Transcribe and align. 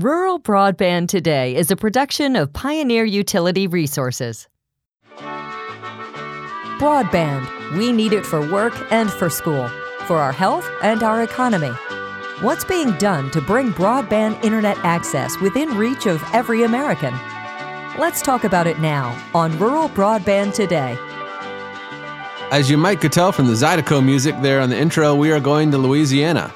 Rural 0.00 0.38
Broadband 0.38 1.08
Today 1.08 1.56
is 1.56 1.72
a 1.72 1.76
production 1.76 2.36
of 2.36 2.52
Pioneer 2.52 3.04
Utility 3.04 3.66
Resources. 3.66 4.46
Broadband, 6.78 7.76
we 7.76 7.90
need 7.90 8.12
it 8.12 8.24
for 8.24 8.48
work 8.48 8.72
and 8.92 9.10
for 9.10 9.28
school, 9.28 9.68
for 10.06 10.18
our 10.18 10.30
health 10.30 10.70
and 10.84 11.02
our 11.02 11.24
economy. 11.24 11.72
What's 12.42 12.64
being 12.64 12.92
done 12.98 13.32
to 13.32 13.40
bring 13.40 13.72
broadband 13.72 14.44
internet 14.44 14.78
access 14.84 15.36
within 15.40 15.76
reach 15.76 16.06
of 16.06 16.22
every 16.32 16.62
American? 16.62 17.12
Let's 17.98 18.22
talk 18.22 18.44
about 18.44 18.68
it 18.68 18.78
now 18.78 19.20
on 19.34 19.58
Rural 19.58 19.88
Broadband 19.88 20.54
Today. 20.54 20.96
As 22.52 22.70
you 22.70 22.78
might 22.78 23.00
could 23.00 23.10
tell 23.10 23.32
from 23.32 23.48
the 23.48 23.54
Zydeco 23.54 24.04
music 24.04 24.36
there 24.42 24.60
on 24.60 24.70
the 24.70 24.78
intro, 24.78 25.16
we 25.16 25.32
are 25.32 25.40
going 25.40 25.72
to 25.72 25.78
Louisiana. 25.78 26.54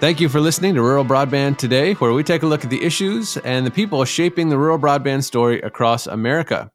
Thank 0.00 0.20
you 0.20 0.28
for 0.28 0.40
listening 0.40 0.76
to 0.76 0.80
Rural 0.80 1.04
Broadband 1.04 1.58
Today, 1.58 1.94
where 1.94 2.12
we 2.12 2.22
take 2.22 2.44
a 2.44 2.46
look 2.46 2.62
at 2.62 2.70
the 2.70 2.84
issues 2.84 3.36
and 3.38 3.66
the 3.66 3.70
people 3.72 4.04
shaping 4.04 4.48
the 4.48 4.56
rural 4.56 4.78
broadband 4.78 5.24
story 5.24 5.60
across 5.62 6.06
America. 6.06 6.70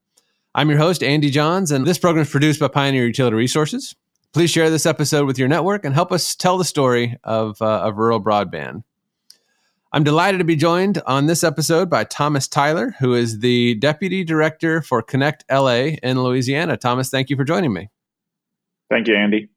I'm 0.54 0.70
your 0.70 0.78
host, 0.78 1.02
Andy 1.02 1.30
Johns, 1.30 1.72
and 1.72 1.88
this 1.88 1.98
program 1.98 2.24
is 2.24 2.30
produced 2.30 2.60
by 2.60 2.68
Pioneer 2.68 3.06
Utility 3.06 3.38
Resources. 3.38 3.96
Please 4.34 4.52
share 4.52 4.70
this 4.70 4.86
episode 4.86 5.26
with 5.26 5.40
your 5.40 5.48
network 5.48 5.86
and 5.86 5.96
help 5.96 6.12
us 6.12 6.36
tell 6.36 6.58
the 6.58 6.66
story 6.66 7.18
of, 7.24 7.62
uh, 7.62 7.84
of 7.84 7.98
rural 7.98 8.22
broadband. 8.22 8.84
I'm 9.94 10.04
delighted 10.04 10.40
to 10.40 10.44
be 10.44 10.58
joined 10.58 11.02
on 11.08 11.28
this 11.28 11.46
episode 11.46 11.90
by 11.90 12.04
Thomas 12.04 12.50
Tyler, 12.50 12.94
who 13.00 13.14
is 13.14 13.40
the 13.40 13.76
Deputy 13.76 14.26
Director 14.26 14.82
for 14.82 15.02
Connect 15.02 15.46
LA 15.50 15.96
in 16.04 16.22
Louisiana. 16.22 16.76
Thomas, 16.76 17.10
thank 17.10 17.30
you 17.30 17.38
for 17.38 17.46
joining 17.46 17.72
me. 17.72 17.90
Thank 18.90 19.08
you, 19.08 19.16
Andy. 19.16 19.48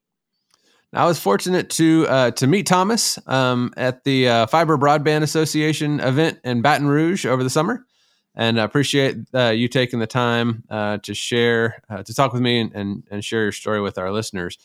I 0.93 1.05
was 1.05 1.19
fortunate 1.19 1.69
to 1.71 2.07
uh, 2.09 2.31
to 2.33 2.47
meet 2.47 2.67
Thomas 2.67 3.19
um, 3.27 3.73
at 3.77 4.05
the 4.05 4.29
uh, 4.29 4.47
Fiber 4.47 4.79
Broadband 4.79 5.23
Association 5.23 6.01
event 6.01 6.39
in 6.45 6.63
Baton 6.63 6.87
Rouge 6.87 7.27
over 7.27 7.43
the 7.43 7.51
summer, 7.51 7.85
and 8.35 8.61
I 8.61 8.65
appreciate 8.65 9.17
uh, 9.35 9.49
you 9.49 9.69
taking 9.69 9.99
the 9.99 10.07
time 10.07 10.65
uh, 10.71 10.99
to 10.99 11.13
share 11.13 11.83
uh, 11.91 12.03
to 12.05 12.15
talk 12.15 12.33
with 12.33 12.41
me 12.41 12.61
and, 12.61 12.73
and, 12.75 13.03
and 13.11 13.25
share 13.25 13.43
your 13.43 13.53
story 13.53 13.81
with 13.81 13.99
our 13.99 14.13
listeners. 14.13 14.59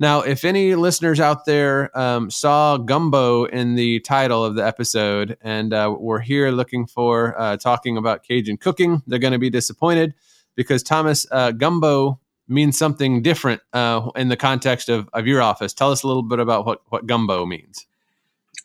Now, 0.00 0.20
if 0.20 0.44
any 0.44 0.74
listeners 0.74 1.20
out 1.20 1.44
there 1.44 1.96
um, 1.98 2.30
saw 2.30 2.76
gumbo 2.76 3.44
in 3.44 3.74
the 3.74 4.00
title 4.00 4.44
of 4.44 4.54
the 4.56 4.64
episode 4.64 5.36
and 5.40 5.72
uh, 5.72 5.94
were 5.98 6.20
here 6.20 6.50
looking 6.50 6.86
for 6.86 7.56
talking 7.60 7.96
about 7.96 8.24
Cajun 8.24 8.58
cooking, 8.58 9.02
they're 9.06 9.18
going 9.18 9.32
to 9.32 9.38
be 9.38 9.50
disappointed 9.50 10.14
because 10.54 10.82
Thomas 10.82 11.26
Gumbo 11.56 12.20
means 12.48 12.78
something 12.78 13.22
different 13.22 13.60
uh, 13.72 14.10
in 14.16 14.28
the 14.28 14.36
context 14.36 14.88
of, 14.88 15.08
of 15.12 15.26
your 15.26 15.42
office. 15.42 15.72
Tell 15.72 15.92
us 15.92 16.02
a 16.02 16.06
little 16.06 16.22
bit 16.22 16.38
about 16.38 16.66
what, 16.66 16.82
what 16.88 17.06
gumbo 17.06 17.46
means. 17.46 17.86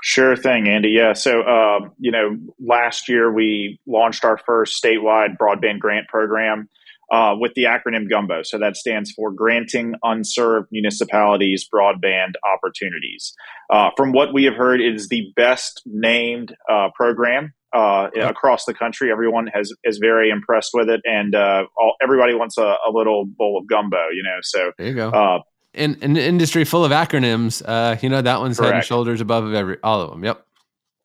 Sure 0.02 0.36
thing, 0.36 0.68
Andy. 0.68 0.90
Yeah. 0.90 1.14
So, 1.14 1.42
uh, 1.42 1.90
you 1.98 2.12
know, 2.12 2.38
last 2.60 3.08
year 3.08 3.32
we 3.32 3.80
launched 3.86 4.26
our 4.26 4.38
first 4.38 4.84
statewide 4.84 5.38
broadband 5.38 5.80
grant 5.80 6.08
program 6.08 6.68
uh, 7.12 7.36
with 7.38 7.54
the 7.54 7.64
acronym 7.64 8.10
GUMBO. 8.10 8.46
So 8.46 8.58
that 8.58 8.76
stands 8.76 9.12
for 9.12 9.32
Granting 9.32 9.96
Unserved 10.04 10.68
Municipalities 10.72 11.68
Broadband 11.74 12.34
Opportunities. 12.46 13.34
Uh, 13.70 13.92
from 13.96 14.12
what 14.12 14.34
we 14.34 14.46
have 14.46 14.56
heard, 14.56 14.82
it 14.82 14.96
is 14.96 15.08
the 15.10 15.32
best 15.36 15.82
named 15.86 16.56
uh, 16.70 16.90
program 16.96 17.54
uh, 17.74 18.10
across 18.22 18.66
the 18.66 18.74
country. 18.74 19.12
Everyone 19.12 19.48
has 19.48 19.72
is 19.84 19.98
very 19.98 20.30
impressed 20.30 20.72
with 20.74 20.90
it, 20.90 21.02
and 21.06 21.36
uh, 21.36 21.66
all, 21.78 21.96
everybody 22.02 22.36
wants 22.36 22.58
a, 22.58 22.62
a, 22.88 22.92
little 22.92 23.26
bowl 23.26 23.58
of 23.58 23.68
gumbo. 23.68 24.10
You 24.14 24.24
know, 24.24 24.38
so 24.42 24.72
there 24.78 24.88
you 24.88 24.94
go. 24.94 25.10
Uh, 25.10 25.40
in, 25.74 25.96
in 25.96 26.12
an 26.12 26.18
industry 26.18 26.66
full 26.66 26.86
of 26.86 26.92
acronyms, 26.92 27.64
uh, 27.66 27.98
you 28.02 28.10
know 28.10 28.22
that 28.22 28.40
one's 28.40 28.58
correct. 28.58 28.72
head 28.72 28.78
and 28.78 28.86
shoulders 28.86 29.22
above 29.22 29.52
every 29.54 29.78
all 29.84 30.02
of 30.02 30.12
them. 30.12 30.24
Yep. 30.24 30.46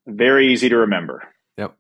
Very 0.07 0.53
easy 0.53 0.69
to 0.69 0.77
remember. 0.77 1.23
Yep. 1.57 1.75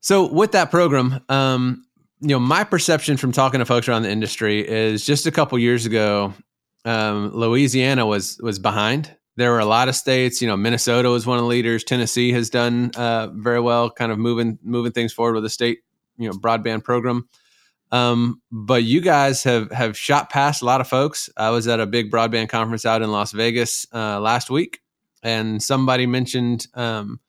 So 0.00 0.30
with 0.30 0.52
that 0.52 0.70
program, 0.70 1.20
um, 1.28 1.84
you 2.20 2.28
know, 2.28 2.38
my 2.38 2.64
perception 2.64 3.16
from 3.16 3.32
talking 3.32 3.60
to 3.60 3.66
folks 3.66 3.88
around 3.88 4.02
the 4.02 4.10
industry 4.10 4.66
is 4.66 5.04
just 5.04 5.26
a 5.26 5.30
couple 5.30 5.58
years 5.58 5.86
ago, 5.86 6.34
um, 6.84 7.30
Louisiana 7.32 8.06
was 8.06 8.38
was 8.42 8.58
behind 8.58 9.14
there 9.36 9.52
were 9.52 9.60
a 9.60 9.66
lot 9.66 9.88
of 9.88 9.94
states. 9.94 10.40
You 10.40 10.48
know, 10.48 10.56
Minnesota 10.56 11.10
was 11.10 11.26
one 11.26 11.38
of 11.38 11.44
the 11.44 11.48
leaders. 11.48 11.84
Tennessee 11.84 12.32
has 12.32 12.50
done 12.50 12.90
uh, 12.96 13.28
very 13.32 13.60
well, 13.60 13.90
kind 13.90 14.10
of 14.10 14.18
moving 14.18 14.58
moving 14.62 14.92
things 14.92 15.12
forward 15.12 15.34
with 15.34 15.44
a 15.44 15.50
state 15.50 15.80
you 16.18 16.28
know 16.28 16.34
broadband 16.34 16.84
program. 16.84 17.28
Um, 17.92 18.42
but 18.50 18.82
you 18.82 19.00
guys 19.00 19.44
have 19.44 19.70
have 19.70 19.96
shot 19.96 20.30
past 20.30 20.62
a 20.62 20.64
lot 20.64 20.80
of 20.80 20.88
folks. 20.88 21.30
I 21.36 21.50
was 21.50 21.68
at 21.68 21.80
a 21.80 21.86
big 21.86 22.10
broadband 22.10 22.48
conference 22.48 22.84
out 22.84 23.02
in 23.02 23.12
Las 23.12 23.32
Vegas 23.32 23.86
uh, 23.92 24.20
last 24.20 24.50
week, 24.50 24.80
and 25.22 25.62
somebody 25.62 26.06
mentioned, 26.06 26.66
um, 26.74 27.20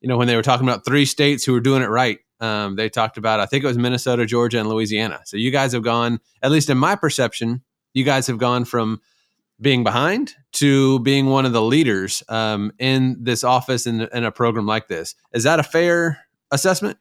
you 0.00 0.08
know, 0.08 0.16
when 0.16 0.26
they 0.26 0.36
were 0.36 0.42
talking 0.42 0.66
about 0.66 0.84
three 0.84 1.04
states 1.04 1.44
who 1.44 1.52
were 1.52 1.60
doing 1.60 1.82
it 1.82 1.88
right. 1.88 2.18
Um, 2.40 2.74
they 2.74 2.88
talked 2.88 3.18
about, 3.18 3.38
I 3.38 3.44
think 3.44 3.64
it 3.64 3.66
was 3.66 3.76
Minnesota, 3.76 4.24
Georgia, 4.24 4.60
and 4.60 4.66
Louisiana. 4.66 5.20
So 5.26 5.36
you 5.36 5.50
guys 5.50 5.72
have 5.72 5.82
gone, 5.82 6.20
at 6.42 6.50
least 6.50 6.70
in 6.70 6.78
my 6.78 6.96
perception, 6.96 7.62
you 7.92 8.02
guys 8.02 8.26
have 8.28 8.38
gone 8.38 8.64
from 8.64 9.02
being 9.60 9.84
behind 9.84 10.34
to 10.52 10.98
being 11.00 11.26
one 11.26 11.46
of 11.46 11.52
the 11.52 11.62
leaders 11.62 12.22
um, 12.28 12.72
in 12.78 13.16
this 13.20 13.44
office 13.44 13.86
in, 13.86 14.02
in 14.12 14.24
a 14.24 14.32
program 14.32 14.66
like 14.66 14.88
this. 14.88 15.14
Is 15.32 15.44
that 15.44 15.60
a 15.60 15.62
fair 15.62 16.18
assessment? 16.50 16.98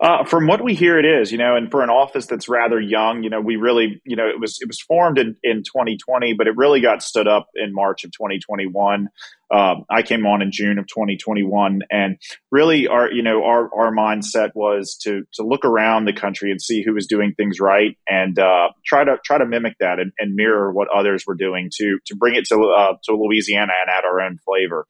Uh, 0.00 0.24
from 0.24 0.46
what 0.46 0.64
we 0.64 0.74
hear, 0.74 0.98
it 0.98 1.04
is. 1.04 1.30
You 1.30 1.38
know, 1.38 1.54
and 1.54 1.70
for 1.70 1.82
an 1.82 1.90
office 1.90 2.26
that's 2.26 2.48
rather 2.48 2.80
young, 2.80 3.22
you 3.22 3.30
know, 3.30 3.40
we 3.40 3.56
really, 3.56 4.00
you 4.04 4.16
know, 4.16 4.26
it 4.26 4.40
was 4.40 4.58
it 4.60 4.66
was 4.66 4.80
formed 4.80 5.18
in, 5.18 5.36
in 5.42 5.58
2020, 5.58 6.32
but 6.34 6.46
it 6.46 6.56
really 6.56 6.80
got 6.80 7.02
stood 7.02 7.28
up 7.28 7.48
in 7.54 7.74
March 7.74 8.04
of 8.04 8.12
2021. 8.12 9.08
Um, 9.50 9.84
I 9.90 10.02
came 10.02 10.26
on 10.26 10.42
in 10.42 10.52
June 10.52 10.78
of 10.78 10.86
2021, 10.86 11.80
and 11.90 12.18
really, 12.50 12.86
our 12.86 13.10
you 13.10 13.22
know 13.22 13.44
our 13.44 13.70
our 13.74 13.94
mindset 13.94 14.50
was 14.54 14.96
to 15.02 15.24
to 15.34 15.42
look 15.42 15.64
around 15.64 16.06
the 16.06 16.12
country 16.12 16.50
and 16.50 16.60
see 16.60 16.82
who 16.82 16.94
was 16.94 17.06
doing 17.06 17.34
things 17.34 17.60
right, 17.60 17.96
and 18.08 18.38
uh, 18.38 18.68
try 18.86 19.04
to 19.04 19.16
try 19.24 19.38
to 19.38 19.46
mimic 19.46 19.74
that 19.80 19.98
and, 19.98 20.12
and, 20.18 20.34
mirror 20.34 20.72
what 20.72 20.88
others 20.94 21.24
were 21.26 21.34
doing 21.34 21.70
to 21.74 21.98
to 22.06 22.16
bring 22.16 22.34
it 22.36 22.44
to 22.46 22.56
uh, 22.56 22.94
to 23.04 23.16
Louisiana 23.16 23.72
and 23.80 23.90
add 23.90 24.04
our 24.04 24.20
own 24.20 24.38
flavor. 24.38 24.86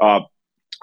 Uh, 0.00 0.20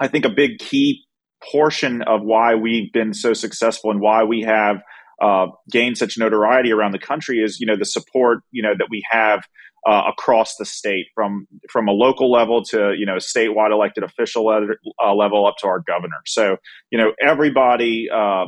I 0.00 0.08
think 0.08 0.24
a 0.24 0.30
big 0.30 0.58
key 0.58 1.04
portion 1.52 2.02
of 2.02 2.22
why 2.22 2.54
we've 2.54 2.92
been 2.92 3.14
so 3.14 3.32
successful 3.32 3.90
and 3.90 4.00
why 4.00 4.24
we 4.24 4.42
have 4.42 4.82
uh, 5.20 5.46
gained 5.70 5.98
such 5.98 6.16
notoriety 6.18 6.72
around 6.72 6.92
the 6.92 6.98
country 6.98 7.38
is 7.38 7.58
you 7.58 7.66
know 7.66 7.76
the 7.76 7.84
support 7.84 8.38
you 8.52 8.62
know 8.62 8.74
that 8.78 8.86
we 8.90 9.02
have 9.10 9.42
uh, 9.86 10.02
across 10.08 10.56
the 10.56 10.64
state 10.64 11.06
from 11.14 11.46
from 11.70 11.88
a 11.88 11.92
local 11.92 12.30
level 12.30 12.62
to 12.62 12.94
you 12.96 13.06
know 13.06 13.16
statewide 13.16 13.72
elected 13.72 14.04
official 14.04 14.46
level, 14.46 14.68
uh, 15.02 15.14
level 15.14 15.46
up 15.46 15.56
to 15.58 15.66
our 15.66 15.80
governor. 15.80 16.18
So 16.26 16.56
you 16.90 16.98
know 16.98 17.12
everybody 17.20 18.08
uh, 18.12 18.46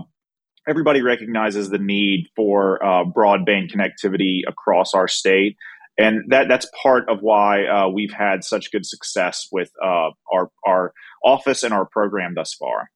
everybody 0.69 1.03
recognizes 1.03 1.71
the 1.71 1.79
need 1.79 2.27
for 2.37 2.84
uh, 2.84 3.05
broadband 3.05 3.73
connectivity 3.73 4.41
across 4.47 4.95
our 4.95 5.09
state 5.09 5.56
and 6.00 6.25
that 6.28 6.49
that's 6.49 6.66
part 6.83 7.09
of 7.09 7.21
why 7.21 7.66
uh, 7.66 7.88
we've 7.88 8.12
had 8.12 8.43
such 8.43 8.72
good 8.72 8.87
success 8.87 9.49
with 9.53 9.71
uh, 9.84 10.11
our 10.33 10.50
our 10.66 10.93
office 11.25 11.62
and 11.62 11.75
our 11.75 11.84
program 11.84 12.34
thus 12.34 12.55
far. 12.55 12.91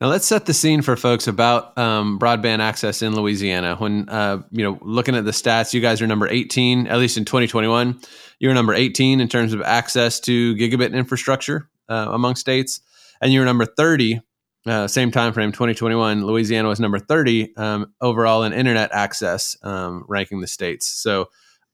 Now 0.00 0.08
let's 0.08 0.26
set 0.26 0.46
the 0.46 0.54
scene 0.54 0.80
for 0.82 0.96
folks 0.96 1.28
about 1.28 1.76
um, 1.76 2.18
broadband 2.18 2.60
access 2.60 3.02
in 3.02 3.14
Louisiana. 3.14 3.76
When 3.76 4.08
uh, 4.08 4.42
you 4.50 4.64
know, 4.64 4.78
looking 4.82 5.14
at 5.14 5.24
the 5.24 5.30
stats, 5.30 5.72
you 5.72 5.80
guys 5.80 6.02
are 6.02 6.06
number 6.06 6.26
18, 6.26 6.86
at 6.86 6.98
least 6.98 7.16
in 7.16 7.24
2021. 7.24 8.00
You're 8.38 8.54
number 8.54 8.74
18 8.74 9.20
in 9.20 9.28
terms 9.28 9.52
of 9.52 9.60
access 9.62 10.18
to 10.20 10.56
gigabit 10.56 10.94
infrastructure 10.94 11.68
uh, 11.88 12.08
among 12.10 12.36
states, 12.36 12.80
and 13.20 13.32
you're 13.32 13.44
number 13.44 13.66
30. 13.66 14.20
Uh, 14.66 14.86
same 14.86 15.10
time 15.10 15.32
frame, 15.32 15.52
2021. 15.52 16.26
Louisiana 16.26 16.68
was 16.68 16.80
number 16.80 16.98
30 16.98 17.56
um, 17.56 17.94
overall 18.00 18.42
in 18.42 18.52
internet 18.52 18.90
access, 18.92 19.56
um, 19.62 20.04
ranking 20.08 20.40
the 20.40 20.46
states. 20.46 20.86
So 20.86 21.28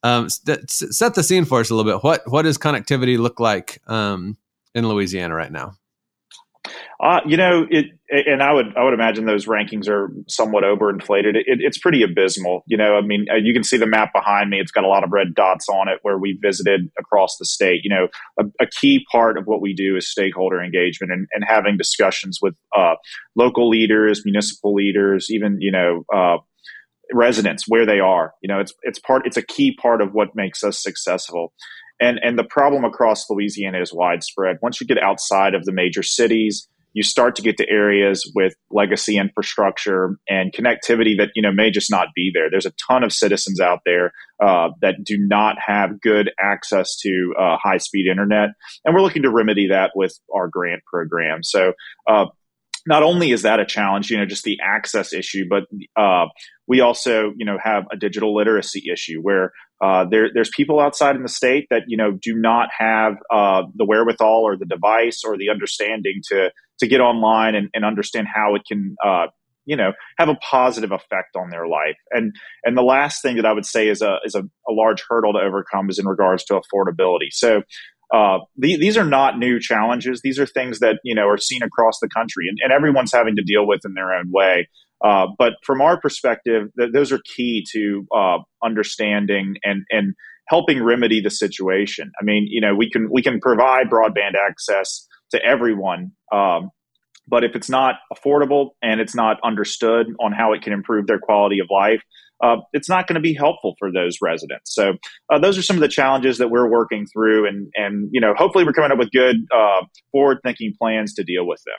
um, 0.06 0.28
st- 0.28 0.71
set 0.71 1.15
the 1.15 1.22
scene 1.22 1.44
for 1.44 1.61
us 1.61 1.71
a 1.71 1.75
little 1.75 1.91
bit. 1.91 2.05
What 2.05 2.22
what 2.27 2.43
does 2.43 2.59
connectivity 2.59 3.19
look 3.19 3.41
like 3.41 3.81
um, 3.87 4.37
in 4.75 4.89
Louisiana 4.89 5.34
right 5.34 5.50
now? 5.50 5.72
Uh, 6.99 7.21
you 7.27 7.37
know, 7.37 7.67
it, 7.71 7.87
and 8.09 8.42
I 8.42 8.53
would 8.53 8.77
I 8.77 8.84
would 8.84 8.95
imagine 8.95 9.27
those 9.27 9.47
rankings 9.47 9.89
are 9.89 10.10
somewhat 10.28 10.65
overinflated. 10.65 11.34
It, 11.34 11.45
it's 11.47 11.78
pretty 11.78 12.03
abysmal. 12.03 12.63
You 12.66 12.77
know, 12.77 12.97
I 12.97 13.01
mean, 13.03 13.27
uh, 13.31 13.36
you 13.36 13.53
can 13.53 13.65
see 13.65 13.77
the 13.77 13.86
map 13.86 14.13
behind 14.15 14.51
me. 14.51 14.60
It's 14.60 14.71
got 14.72 14.84
a 14.84 14.89
lot 14.89 15.04
of 15.04 15.13
red 15.13 15.34
dots 15.34 15.69
on 15.69 15.89
it 15.89 15.98
where 16.03 16.19
we 16.19 16.39
visited 16.41 16.89
across 16.98 17.36
the 17.39 17.45
state. 17.45 17.83
You 17.84 17.91
know, 17.91 18.09
a, 18.39 18.65
a 18.65 18.66
key 18.66 19.04
part 19.10 19.36
of 19.36 19.47
what 19.47 19.60
we 19.60 19.75
do 19.75 19.97
is 19.97 20.10
stakeholder 20.10 20.63
engagement 20.63 21.13
and, 21.13 21.27
and 21.33 21.45
having 21.47 21.77
discussions 21.77 22.39
with 22.41 22.54
uh, 22.77 22.95
local 23.34 23.69
leaders, 23.69 24.22
municipal 24.25 24.75
leaders, 24.75 25.27
even 25.31 25.59
you 25.60 25.71
know 25.71 26.04
uh, 26.15 26.39
residents 27.13 27.65
where 27.69 27.87
they 27.87 28.01
are. 28.01 28.33
You 28.43 28.49
know, 28.49 28.61
it's 28.61 28.75
it's 28.83 28.99
part 28.99 29.27
it's 29.27 29.37
a 29.37 29.43
key 29.43 29.77
part 29.81 30.01
of 30.01 30.13
what 30.13 30.35
makes 30.35 30.65
us 30.65 30.83
successful. 30.83 31.53
And 32.01 32.19
and 32.23 32.39
the 32.39 32.45
problem 32.45 32.85
across 32.85 33.29
Louisiana 33.31 33.81
is 33.81 33.93
widespread. 33.93 34.59
Once 34.63 34.81
you 34.81 34.87
get 34.87 35.03
outside 35.03 35.55
of 35.55 35.65
the 35.65 35.73
major 35.73 36.03
cities, 36.03 36.69
you 36.97 37.03
start 37.03 37.37
to 37.37 37.43
get 37.43 37.59
to 37.59 37.69
areas 37.69 38.31
with 38.35 38.55
legacy 38.71 39.19
infrastructure 39.19 40.19
and 40.29 40.51
connectivity 40.53 41.19
that 41.19 41.31
you 41.35 41.43
know 41.43 41.53
may 41.53 41.71
just 41.71 41.91
not 41.91 42.09
be 42.15 42.31
there. 42.33 42.51
There's 42.51 42.67
a 42.67 42.73
ton 42.89 43.05
of 43.05 43.13
citizens 43.13 43.61
out 43.61 43.81
there 43.85 44.13
uh, 44.43 44.71
that 44.81 45.05
do 45.05 45.19
not 45.19 45.57
have 45.65 46.01
good 46.01 46.31
access 46.41 46.97
to 47.03 47.35
uh, 47.39 47.57
high 47.63 47.77
speed 47.77 48.07
internet, 48.11 48.51
and 48.85 48.95
we're 48.95 49.03
looking 49.03 49.23
to 49.23 49.31
remedy 49.31 49.69
that 49.69 49.93
with 49.95 50.19
our 50.35 50.49
grant 50.49 50.83
program. 50.91 51.43
So. 51.43 51.73
Uh, 52.07 52.27
not 52.86 53.03
only 53.03 53.33
is 53.33 53.42
that 53.42 53.60
a 53.60 53.66
challenge, 53.66 54.10
you 54.10 54.16
know, 54.16 54.27
just 54.27 54.44
the 54.44 54.59
access 54.62 55.12
issue, 55.12 55.47
but 55.48 55.65
uh, 55.97 56.27
we 56.66 56.80
also, 56.80 57.33
you 57.36 57.44
know, 57.44 57.59
have 57.62 57.84
a 57.92 57.97
digital 57.97 58.34
literacy 58.34 58.84
issue 58.92 59.21
where 59.21 59.53
uh, 59.80 60.06
there, 60.10 60.28
there's 60.33 60.50
people 60.50 60.80
outside 60.80 61.16
in 61.16 61.22
the 61.22 61.28
state 61.28 61.66
that 61.71 61.83
you 61.86 61.97
know 61.97 62.12
do 62.12 62.34
not 62.34 62.68
have 62.77 63.15
uh, 63.30 63.62
the 63.74 63.84
wherewithal 63.84 64.42
or 64.42 64.56
the 64.56 64.65
device 64.65 65.22
or 65.24 65.36
the 65.36 65.50
understanding 65.50 66.22
to 66.28 66.50
to 66.78 66.86
get 66.86 67.00
online 67.00 67.54
and, 67.54 67.68
and 67.74 67.84
understand 67.84 68.27
how 68.33 68.54
it 68.54 68.62
can 68.66 68.97
uh, 69.04 69.27
you 69.66 69.77
know 69.77 69.92
have 70.16 70.30
a 70.30 70.36
positive 70.36 70.92
effect 70.92 71.36
on 71.36 71.50
their 71.50 71.66
life. 71.66 71.97
And 72.10 72.34
and 72.65 72.77
the 72.77 72.83
last 72.83 73.21
thing 73.21 73.36
that 73.36 73.44
I 73.44 73.53
would 73.53 73.66
say 73.66 73.88
is 73.88 74.00
a 74.00 74.16
is 74.24 74.34
a, 74.34 74.41
a 74.41 74.72
large 74.72 75.04
hurdle 75.06 75.34
to 75.34 75.41
overcome 75.41 75.91
is 75.91 75.98
in 75.98 76.06
regards 76.06 76.44
to 76.44 76.54
affordability. 76.54 77.28
So. 77.33 77.62
Uh, 78.15 78.39
the, 78.57 78.77
these 78.77 78.97
are 78.97 79.05
not 79.05 79.39
new 79.39 79.59
challenges. 79.59 80.21
These 80.23 80.39
are 80.39 80.47
things 80.47 80.79
that 80.79 80.99
you 81.03 81.15
know 81.15 81.29
are 81.29 81.39
seen 81.39 81.63
across 81.63 81.99
the 82.01 82.09
country, 82.09 82.47
and, 82.49 82.59
and 82.63 82.73
everyone's 82.73 83.13
having 83.13 83.37
to 83.37 83.43
deal 83.43 83.67
with 83.67 83.81
in 83.85 83.95
their 83.95 84.13
own 84.13 84.31
way. 84.31 84.69
Uh, 85.05 85.27
but 85.39 85.55
from 85.65 85.81
our 85.81 86.01
perspective, 86.01 86.69
th- 86.79 86.93
those 86.93 87.13
are 87.13 87.21
key 87.37 87.67
to 87.73 88.07
uh, 88.17 88.39
understanding 88.63 89.57
and 89.65 89.85
and 89.91 90.15
helping 90.49 90.83
remedy 90.83 91.21
the 91.21 91.31
situation. 91.31 92.13
I 92.21 92.25
mean, 92.25 92.47
you 92.49 92.61
know, 92.61 92.75
we 92.75 92.91
can 92.91 93.09
we 93.11 93.23
can 93.23 93.41
provide 93.41 93.91
broadband 93.91 94.35
access 94.35 95.07
to 95.33 95.45
everyone, 95.45 96.13
um, 96.33 96.71
but 97.29 97.45
if 97.45 97.57
it's 97.57 97.69
not 97.69 97.97
affordable 98.13 98.71
and 98.83 99.01
it's 99.01 99.15
not 99.15 99.39
understood 99.45 100.07
on 100.21 100.33
how 100.33 100.53
it 100.53 100.63
can 100.63 100.73
improve 100.73 101.07
their 101.07 101.19
quality 101.19 101.59
of 101.59 101.67
life, 101.71 102.01
uh, 102.42 102.56
it's 102.72 102.88
not 102.88 103.06
going 103.06 103.15
to 103.15 103.21
be 103.21 103.34
helpful 103.34 103.74
for 103.78 103.92
those 103.92 104.18
residents. 104.21 104.74
So 104.74 104.94
uh, 105.33 105.38
those 105.38 105.56
are 105.56 105.62
some 105.62 105.77
of 105.77 105.80
the 105.80 105.88
challenges 105.88 106.38
that 106.38 106.48
we're 106.48 106.68
working 106.68 107.06
through, 107.06 107.47
and 107.47 107.68
and 107.74 108.09
you 108.12 108.21
know, 108.21 108.34
hopefully, 108.34 108.65
we're 108.65 108.72
coming 108.72 108.92
up 108.92 108.98
with 108.98 109.10
good 109.10 109.36
uh, 109.54 109.83
forward 110.12 110.38
thinking 110.42 110.74
plans 110.78 111.15
to 111.15 111.24
deal 111.24 111.47
with 111.47 111.62
them. 111.65 111.77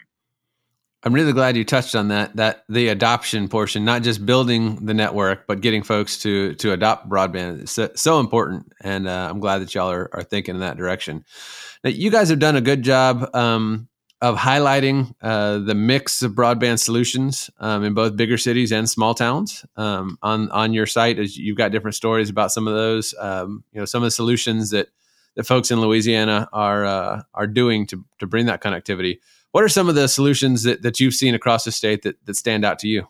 I'm 1.03 1.13
really 1.13 1.31
glad 1.31 1.55
you 1.55 1.63
touched 1.63 1.95
on 1.95 2.07
that 2.07 2.35
that 2.37 2.63
the 2.69 2.89
adoption 2.89 3.47
portion, 3.47 3.85
not 3.85 4.01
just 4.01 4.25
building 4.25 4.85
the 4.85 4.93
network, 4.93 5.45
but 5.47 5.61
getting 5.61 5.83
folks 5.83 6.17
to 6.19 6.55
to 6.55 6.73
adopt 6.73 7.07
broadband 7.07 7.63
is 7.63 7.71
so, 7.71 7.89
so 7.95 8.19
important. 8.19 8.71
And 8.81 9.07
uh, 9.07 9.27
I'm 9.29 9.39
glad 9.39 9.59
that 9.59 9.75
y'all 9.75 9.91
are, 9.91 10.09
are 10.11 10.23
thinking 10.23 10.55
in 10.55 10.61
that 10.61 10.77
direction. 10.77 11.23
Now, 11.83 11.91
you 11.91 12.09
guys 12.09 12.29
have 12.29 12.39
done 12.39 12.55
a 12.55 12.61
good 12.61 12.81
job 12.81 13.29
um, 13.35 13.87
of 14.21 14.35
highlighting 14.35 15.13
uh, 15.21 15.59
the 15.59 15.75
mix 15.75 16.21
of 16.23 16.31
broadband 16.31 16.79
solutions 16.79 17.49
um, 17.59 17.83
in 17.83 17.93
both 17.93 18.17
bigger 18.17 18.37
cities 18.37 18.71
and 18.71 18.89
small 18.89 19.13
towns. 19.13 19.65
Um, 19.75 20.17
on 20.21 20.49
on 20.51 20.73
your 20.73 20.85
site, 20.85 21.19
as 21.19 21.37
you've 21.37 21.57
got 21.57 21.71
different 21.71 21.95
stories 21.95 22.29
about 22.29 22.51
some 22.51 22.67
of 22.67 22.73
those, 22.73 23.13
um, 23.19 23.63
you 23.71 23.79
know, 23.79 23.85
some 23.85 24.01
of 24.01 24.07
the 24.07 24.11
solutions 24.11 24.71
that 24.71 24.87
that 25.35 25.45
folks 25.45 25.69
in 25.69 25.79
Louisiana 25.79 26.49
are 26.51 26.85
uh, 26.85 27.21
are 27.33 27.47
doing 27.47 27.85
to 27.87 28.03
to 28.19 28.27
bring 28.27 28.47
that 28.47 28.61
connectivity. 28.61 29.19
What 29.51 29.63
are 29.63 29.69
some 29.69 29.89
of 29.89 29.95
the 29.95 30.07
solutions 30.07 30.63
that, 30.63 30.81
that 30.81 30.99
you've 30.99 31.13
seen 31.13 31.33
across 31.33 31.63
the 31.63 31.71
state 31.71 32.01
that, 32.03 32.23
that 32.25 32.35
stand 32.35 32.65
out 32.65 32.79
to 32.79 32.87
you? 32.87 33.07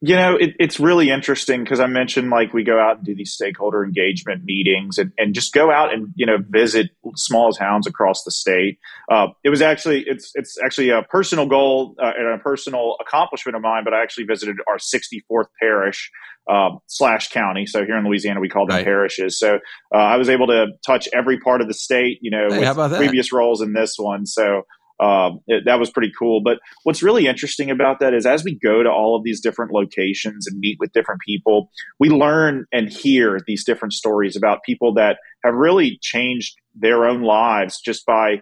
You 0.00 0.14
know, 0.14 0.36
it, 0.36 0.54
it's 0.60 0.78
really 0.78 1.10
interesting 1.10 1.64
because 1.64 1.80
I 1.80 1.88
mentioned 1.88 2.30
like 2.30 2.52
we 2.52 2.62
go 2.62 2.78
out 2.78 2.98
and 2.98 3.06
do 3.06 3.16
these 3.16 3.32
stakeholder 3.32 3.84
engagement 3.84 4.44
meetings 4.44 4.96
and, 4.96 5.10
and 5.18 5.34
just 5.34 5.52
go 5.52 5.72
out 5.72 5.92
and 5.92 6.12
you 6.14 6.24
know 6.24 6.38
visit 6.48 6.90
small 7.16 7.52
towns 7.52 7.84
across 7.88 8.22
the 8.22 8.30
state. 8.30 8.78
Uh, 9.10 9.28
it 9.42 9.50
was 9.50 9.60
actually 9.60 10.04
it's 10.06 10.30
it's 10.36 10.56
actually 10.64 10.90
a 10.90 11.02
personal 11.02 11.46
goal 11.46 11.96
uh, 12.00 12.12
and 12.16 12.28
a 12.28 12.38
personal 12.38 12.96
accomplishment 13.00 13.56
of 13.56 13.62
mine. 13.62 13.82
But 13.82 13.92
I 13.92 14.02
actually 14.02 14.26
visited 14.26 14.58
our 14.68 14.76
64th 14.76 15.48
parish 15.60 16.12
uh, 16.48 16.70
slash 16.86 17.30
county. 17.30 17.66
So 17.66 17.84
here 17.84 17.96
in 17.96 18.06
Louisiana, 18.06 18.38
we 18.38 18.48
call 18.48 18.66
them 18.66 18.76
right. 18.76 18.84
parishes. 18.84 19.36
So 19.36 19.56
uh, 19.92 19.98
I 19.98 20.16
was 20.16 20.28
able 20.28 20.46
to 20.46 20.68
touch 20.86 21.08
every 21.12 21.40
part 21.40 21.60
of 21.60 21.66
the 21.66 21.74
state. 21.74 22.18
You 22.22 22.30
know, 22.30 22.48
hey, 22.50 22.72
with 22.72 22.96
previous 22.96 23.32
roles 23.32 23.60
in 23.62 23.72
this 23.72 23.96
one. 23.98 24.26
So 24.26 24.62
um, 25.00 25.40
it, 25.46 25.64
that 25.66 25.78
was 25.78 25.90
pretty 25.90 26.12
cool. 26.18 26.40
But 26.42 26.58
what's 26.82 27.02
really 27.02 27.26
interesting 27.26 27.70
about 27.70 28.00
that 28.00 28.14
is 28.14 28.26
as 28.26 28.44
we 28.44 28.58
go 28.58 28.82
to 28.82 28.90
all 28.90 29.16
of 29.16 29.24
these 29.24 29.40
different 29.40 29.72
locations 29.72 30.46
and 30.46 30.58
meet 30.58 30.76
with 30.80 30.92
different 30.92 31.20
people, 31.26 31.70
we 31.98 32.08
learn 32.08 32.66
and 32.72 32.88
hear 32.90 33.40
these 33.46 33.64
different 33.64 33.94
stories 33.94 34.36
about 34.36 34.62
people 34.64 34.94
that 34.94 35.18
have 35.44 35.54
really 35.54 35.98
changed 36.02 36.56
their 36.74 37.06
own 37.06 37.22
lives 37.22 37.80
just 37.80 38.04
by 38.06 38.40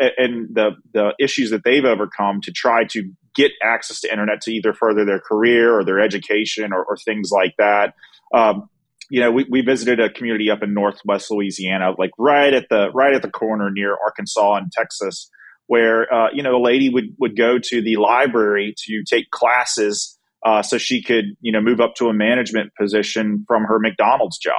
and 0.00 0.52
the 0.52 0.70
the 0.92 1.14
issues 1.20 1.50
that 1.50 1.62
they've 1.64 1.84
overcome 1.84 2.40
to 2.42 2.50
try 2.50 2.84
to 2.84 3.08
get 3.34 3.52
access 3.62 4.00
to 4.00 4.10
internet 4.10 4.40
to 4.40 4.52
either 4.52 4.72
further 4.72 5.04
their 5.04 5.20
career 5.20 5.78
or 5.78 5.84
their 5.84 6.00
education 6.00 6.72
or, 6.72 6.84
or 6.84 6.96
things 6.96 7.30
like 7.32 7.54
that. 7.58 7.94
Um, 8.32 8.68
you 9.10 9.20
know, 9.20 9.30
we, 9.30 9.44
we 9.48 9.60
visited 9.60 10.00
a 10.00 10.10
community 10.10 10.50
up 10.50 10.62
in 10.62 10.72
Northwest 10.72 11.30
Louisiana, 11.30 11.92
like 11.98 12.10
right 12.18 12.52
at 12.52 12.68
the 12.68 12.90
right 12.92 13.14
at 13.14 13.22
the 13.22 13.30
corner 13.30 13.70
near 13.70 13.96
Arkansas 13.96 14.54
and 14.56 14.72
Texas, 14.72 15.30
where 15.66 16.12
uh, 16.12 16.28
you 16.32 16.42
know 16.42 16.56
a 16.56 16.62
lady 16.62 16.88
would 16.88 17.14
would 17.18 17.36
go 17.36 17.58
to 17.58 17.82
the 17.82 17.96
library 17.96 18.74
to 18.86 19.02
take 19.04 19.30
classes 19.30 20.18
uh, 20.44 20.62
so 20.62 20.78
she 20.78 21.02
could 21.02 21.26
you 21.40 21.52
know 21.52 21.60
move 21.60 21.80
up 21.80 21.94
to 21.96 22.08
a 22.08 22.12
management 22.12 22.72
position 22.78 23.44
from 23.46 23.64
her 23.64 23.78
McDonald's 23.78 24.38
job. 24.38 24.54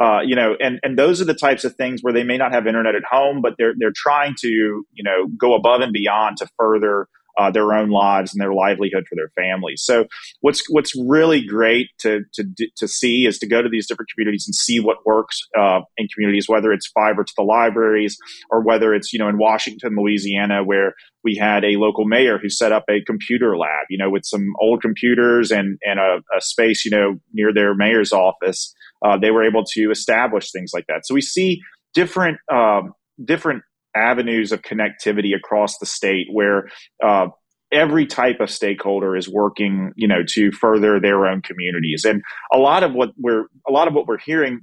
Uh, 0.00 0.20
you 0.20 0.36
know, 0.36 0.54
and 0.60 0.78
and 0.82 0.96
those 0.96 1.20
are 1.20 1.24
the 1.24 1.34
types 1.34 1.64
of 1.64 1.74
things 1.74 2.00
where 2.02 2.12
they 2.12 2.22
may 2.22 2.36
not 2.36 2.52
have 2.52 2.66
internet 2.66 2.94
at 2.94 3.02
home, 3.10 3.40
but 3.42 3.54
they're 3.58 3.74
they're 3.78 3.92
trying 3.94 4.34
to 4.40 4.48
you 4.48 5.02
know 5.02 5.26
go 5.38 5.54
above 5.54 5.80
and 5.80 5.92
beyond 5.92 6.36
to 6.36 6.46
further 6.56 7.08
uh, 7.38 7.50
their 7.50 7.72
own 7.72 7.90
lives 7.90 8.32
and 8.32 8.40
their 8.40 8.52
livelihood 8.52 9.06
for 9.08 9.14
their 9.14 9.30
families. 9.36 9.82
So 9.84 10.06
what's 10.40 10.62
what's 10.70 10.92
really 10.96 11.44
great 11.44 11.88
to 12.00 12.22
to 12.34 12.44
to 12.76 12.88
see 12.88 13.26
is 13.26 13.38
to 13.38 13.46
go 13.46 13.62
to 13.62 13.68
these 13.68 13.86
different 13.86 14.10
communities 14.14 14.44
and 14.46 14.54
see 14.54 14.80
what 14.80 15.06
works 15.06 15.38
uh, 15.58 15.80
in 15.96 16.08
communities, 16.14 16.48
whether 16.48 16.72
it's 16.72 16.88
fiber 16.88 17.24
to 17.24 17.32
the 17.36 17.44
libraries 17.44 18.16
or 18.50 18.62
whether 18.62 18.94
it's 18.94 19.12
you 19.12 19.18
know 19.18 19.28
in 19.28 19.38
Washington, 19.38 19.94
Louisiana, 19.96 20.64
where 20.64 20.94
we 21.24 21.36
had 21.36 21.64
a 21.64 21.76
local 21.76 22.04
mayor 22.04 22.38
who 22.38 22.48
set 22.48 22.72
up 22.72 22.84
a 22.88 23.02
computer 23.04 23.56
lab, 23.56 23.86
you 23.90 23.98
know, 23.98 24.10
with 24.10 24.24
some 24.24 24.52
old 24.60 24.82
computers 24.82 25.50
and 25.50 25.78
and 25.82 25.98
a, 25.98 26.18
a 26.36 26.40
space, 26.40 26.84
you 26.84 26.90
know, 26.90 27.16
near 27.32 27.52
their 27.52 27.74
mayor's 27.74 28.12
office. 28.12 28.74
Uh, 29.04 29.16
they 29.16 29.30
were 29.30 29.44
able 29.44 29.64
to 29.64 29.90
establish 29.90 30.50
things 30.50 30.70
like 30.74 30.86
that. 30.88 31.06
So 31.06 31.14
we 31.14 31.20
see 31.20 31.60
different 31.94 32.38
um, 32.52 32.94
different 33.24 33.62
avenues 33.94 34.52
of 34.52 34.62
connectivity 34.62 35.34
across 35.34 35.78
the 35.78 35.86
state 35.86 36.26
where 36.32 36.68
uh, 37.02 37.28
every 37.72 38.06
type 38.06 38.40
of 38.40 38.50
stakeholder 38.50 39.16
is 39.16 39.28
working 39.28 39.92
you 39.96 40.08
know 40.08 40.22
to 40.26 40.50
further 40.52 41.00
their 41.00 41.26
own 41.26 41.42
communities. 41.42 42.04
And 42.04 42.22
a 42.52 42.58
lot 42.58 42.82
of 42.82 42.92
what 42.92 43.10
we're 43.16 43.46
a 43.66 43.72
lot 43.72 43.88
of 43.88 43.94
what 43.94 44.06
we're 44.06 44.18
hearing 44.18 44.60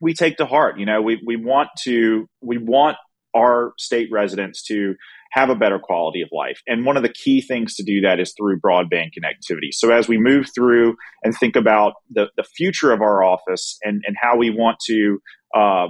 we 0.00 0.12
take 0.12 0.36
to 0.36 0.46
heart 0.46 0.78
you 0.78 0.86
know 0.86 1.00
we, 1.00 1.20
we 1.24 1.36
want 1.36 1.70
to 1.84 2.26
we 2.42 2.58
want 2.58 2.96
our 3.34 3.72
state 3.78 4.08
residents 4.12 4.62
to 4.62 4.94
have 5.32 5.50
a 5.50 5.56
better 5.56 5.80
quality 5.80 6.22
of 6.22 6.28
life. 6.32 6.60
And 6.68 6.86
one 6.86 6.96
of 6.96 7.02
the 7.02 7.12
key 7.12 7.40
things 7.40 7.74
to 7.74 7.82
do 7.82 8.00
that 8.02 8.20
is 8.20 8.32
through 8.36 8.60
broadband 8.60 9.10
connectivity. 9.18 9.72
So 9.72 9.90
as 9.90 10.06
we 10.06 10.16
move 10.16 10.46
through 10.54 10.94
and 11.24 11.34
think 11.36 11.56
about 11.56 11.94
the, 12.08 12.28
the 12.36 12.44
future 12.44 12.92
of 12.92 13.00
our 13.00 13.24
office 13.24 13.76
and, 13.82 14.02
and 14.06 14.16
how 14.20 14.36
we 14.36 14.50
want 14.50 14.78
to 14.86 15.18
uh, 15.52 15.86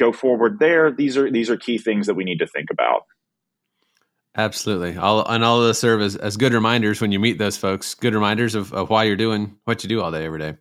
go 0.00 0.12
forward 0.12 0.58
there, 0.58 0.90
these 0.90 1.16
are 1.16 1.30
these 1.30 1.50
are 1.50 1.56
key 1.56 1.78
things 1.78 2.06
that 2.08 2.14
we 2.14 2.24
need 2.24 2.38
to 2.38 2.46
think 2.46 2.68
about. 2.72 3.02
Absolutely. 4.36 4.96
All 4.96 5.24
and 5.26 5.44
all 5.44 5.58
of 5.58 5.64
those 5.64 5.78
serve 5.78 6.00
as, 6.00 6.16
as 6.16 6.36
good 6.36 6.52
reminders 6.52 7.00
when 7.00 7.12
you 7.12 7.20
meet 7.20 7.38
those 7.38 7.56
folks, 7.56 7.94
good 7.94 8.14
reminders 8.14 8.54
of, 8.54 8.72
of 8.72 8.88
why 8.90 9.04
you're 9.04 9.16
doing 9.16 9.56
what 9.64 9.82
you 9.82 9.88
do 9.88 10.00
all 10.00 10.10
day, 10.10 10.24
every 10.24 10.38
day. 10.38 10.54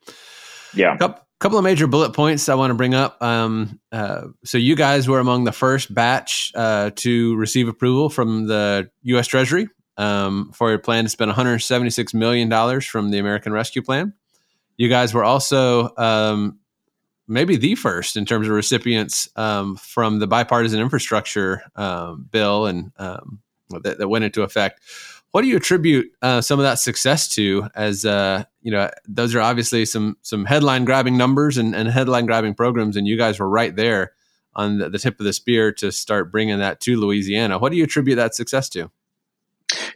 Yeah. 0.74 0.98
Couple, 0.98 1.24
couple 1.40 1.58
of 1.58 1.64
major 1.64 1.88
bullet 1.88 2.14
points 2.14 2.50
I 2.50 2.56
want 2.56 2.72
to 2.72 2.76
bring 2.76 2.94
up. 2.94 3.22
Um, 3.22 3.80
uh, 3.92 4.28
so 4.44 4.58
you 4.58 4.76
guys 4.76 5.08
were 5.08 5.20
among 5.20 5.44
the 5.44 5.52
first 5.52 5.94
batch 5.94 6.52
uh, 6.56 6.92
to 6.98 7.36
receive 7.36 7.68
approval 7.68 8.10
from 8.10 8.48
the 8.48 8.90
U.S. 9.04 9.28
Treasury 9.28 9.70
um, 9.98 10.52
for 10.54 10.70
your 10.70 10.80
plan 10.80 11.04
to 11.04 11.10
spend 11.10 11.30
176 11.30 12.14
million 12.14 12.50
dollars 12.50 12.86
from 12.86 13.12
the 13.12 13.20
American 13.20 13.54
Rescue 13.54 13.84
Plan. 13.84 14.14
You 14.78 14.90
guys 14.90 15.14
were 15.14 15.26
also 15.26 15.94
um, 15.98 16.59
maybe 17.30 17.56
the 17.56 17.76
first 17.76 18.18
in 18.18 18.26
terms 18.26 18.48
of 18.48 18.54
recipients 18.54 19.30
um, 19.36 19.76
from 19.76 20.20
the 20.20 20.28
bipartisan 20.28 20.82
infrastructure 20.82 21.62
um, 21.76 22.28
bill 22.32 22.66
and 22.66 22.92
um, 22.98 23.40
that, 23.70 24.00
that, 24.00 24.08
went 24.10 24.26
into 24.26 24.42
effect. 24.42 24.82
What 25.32 25.44
do 25.44 25.48
you 25.48 25.58
attribute 25.58 26.12
uh, 26.22 26.42
some 26.42 26.60
of 26.60 26.64
that 26.64 26.80
success 26.80 27.28
to? 27.30 27.70
As 27.76 28.04
uh, 28.04 28.46
you 28.62 28.72
know, 28.72 28.90
those 29.08 29.36
are 29.36 29.42
obviously 29.42 29.86
some 29.86 30.18
some 30.24 30.46
headline 30.46 30.86
grabbing 30.86 31.18
numbers 31.18 31.58
and, 31.58 31.76
and 31.76 31.88
headline 31.88 32.26
grabbing 32.26 32.56
programs, 32.56 32.98
and 32.98 33.08
you 33.08 33.16
guys 33.16 33.40
were 33.40 33.48
right 33.48 33.76
there 33.76 34.14
on 34.56 34.80
the, 34.80 34.90
the 34.90 34.98
tip 34.98 35.20
of 35.20 35.26
the 35.26 35.34
spear 35.34 35.72
to 35.74 35.92
start 35.92 36.32
bringing 36.32 36.58
that 36.58 36.80
to 36.82 37.00
Louisiana. 37.00 37.60
What 37.60 37.72
do 37.72 37.78
you 37.78 37.84
attribute 37.84 38.18
that 38.18 38.34
success 38.34 38.70
to? 38.70 38.90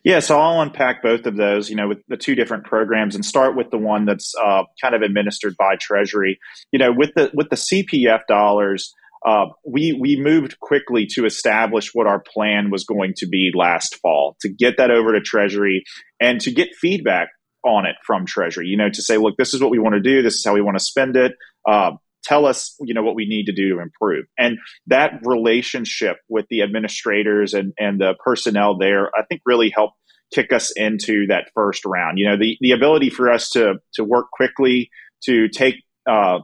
Yeah, 0.04 0.20
so 0.20 0.38
I'll 0.38 0.62
unpack 0.62 1.02
both 1.02 1.26
of 1.26 1.38
those, 1.38 1.70
you 1.70 1.78
know, 1.78 1.88
with 1.88 2.00
the 2.10 2.18
two 2.18 2.36
different 2.36 2.66
programs, 2.66 3.16
and 3.16 3.24
start 3.24 3.56
with 3.56 3.72
the 3.72 3.78
one 3.78 4.06
that's 4.06 4.34
uh, 4.36 4.64
kind 4.82 4.96
of 4.96 5.02
administered 5.02 5.56
by 5.58 5.76
Treasury. 5.80 6.40
You 6.72 6.80
know, 6.80 6.92
with 6.92 7.12
the 7.16 7.32
with 7.34 7.50
the 7.50 7.56
CPF 7.56 8.22
dollars, 8.28 8.94
uh, 9.26 9.46
we 9.66 9.98
we 10.00 10.20
moved 10.20 10.60
quickly 10.60 11.08
to 11.12 11.26
establish 11.26 11.92
what 11.94 12.06
our 12.06 12.20
plan 12.20 12.70
was 12.70 12.84
going 12.84 13.14
to 13.18 13.28
be 13.28 13.52
last 13.56 13.96
fall 14.02 14.36
to 14.42 14.50
get 14.50 14.76
that 14.78 14.92
over 14.92 15.14
to 15.14 15.22
Treasury 15.22 15.84
and 16.20 16.42
to 16.42 16.52
get 16.52 16.76
feedback 16.76 17.30
on 17.66 17.86
it 17.86 17.96
from 18.06 18.26
Treasury. 18.26 18.68
You 18.68 18.76
know, 18.76 18.90
to 18.90 19.02
say, 19.02 19.16
look, 19.16 19.38
this 19.38 19.54
is 19.54 19.62
what 19.62 19.72
we 19.72 19.80
want 19.80 19.96
to 19.96 20.02
do. 20.02 20.22
This 20.22 20.36
is 20.36 20.44
how 20.46 20.54
we 20.54 20.62
want 20.62 20.78
to 20.78 20.84
spend 20.84 21.16
it. 21.16 21.32
Uh, 21.66 21.92
tell 22.24 22.46
us, 22.46 22.76
you 22.82 22.94
know, 22.94 23.04
what 23.04 23.16
we 23.16 23.28
need 23.28 23.46
to 23.46 23.54
do 23.54 23.76
to 23.76 23.82
improve. 23.82 24.26
And 24.38 24.58
that 24.88 25.22
relationship 25.24 26.18
with 26.30 26.46
the 26.50 26.62
administrators 26.62 27.54
and 27.54 27.74
and 27.78 28.00
the 28.00 28.16
personnel 28.24 28.78
there, 28.78 29.10
I 29.16 29.24
think, 29.24 29.42
really 29.46 29.70
helped 29.70 29.96
kick 30.34 30.52
us 30.52 30.72
into 30.76 31.28
that 31.28 31.52
first 31.54 31.86
round. 31.86 32.18
You 32.18 32.30
know, 32.30 32.38
the 32.38 32.58
the 32.62 32.72
ability 32.72 33.10
for 33.10 33.32
us 33.32 33.50
to 33.52 33.76
to 33.96 34.04
work 34.04 34.32
quickly 34.32 34.90
to 35.26 35.48
take 35.48 35.76
uh, 36.10 36.40